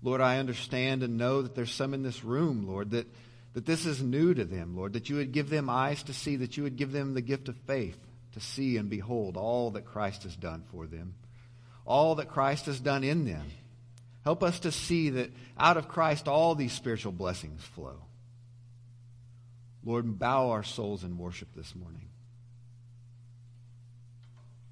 [0.01, 3.07] Lord, I understand and know that there's some in this room, Lord, that,
[3.53, 6.37] that this is new to them, Lord, that you would give them eyes to see,
[6.37, 7.97] that you would give them the gift of faith
[8.33, 11.15] to see and behold all that Christ has done for them
[11.89, 13.47] all that Christ has done in them.
[14.23, 18.03] Help us to see that out of Christ all these spiritual blessings flow.
[19.83, 22.09] Lord, bow our souls in worship this morning.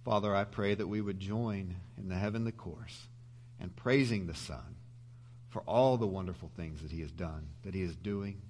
[0.05, 3.07] Father, I pray that we would join in the heavenly chorus
[3.59, 4.75] and praising the Son
[5.50, 8.41] for all the wonderful things that he has done, that he is doing,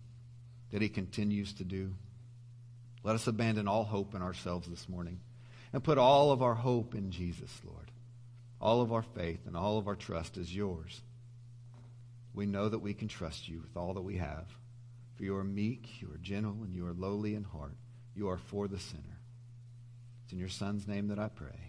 [0.72, 1.94] that he continues to do.
[3.04, 5.20] Let us abandon all hope in ourselves this morning
[5.72, 7.92] and put all of our hope in Jesus, Lord.
[8.60, 11.02] All of our faith and all of our trust is yours.
[12.34, 14.46] We know that we can trust you with all that we have.
[15.16, 17.76] For you are meek, you are gentle, and you are lowly in heart.
[18.16, 19.20] You are for the sinner.
[20.24, 21.67] It's in your Son's name that I pray.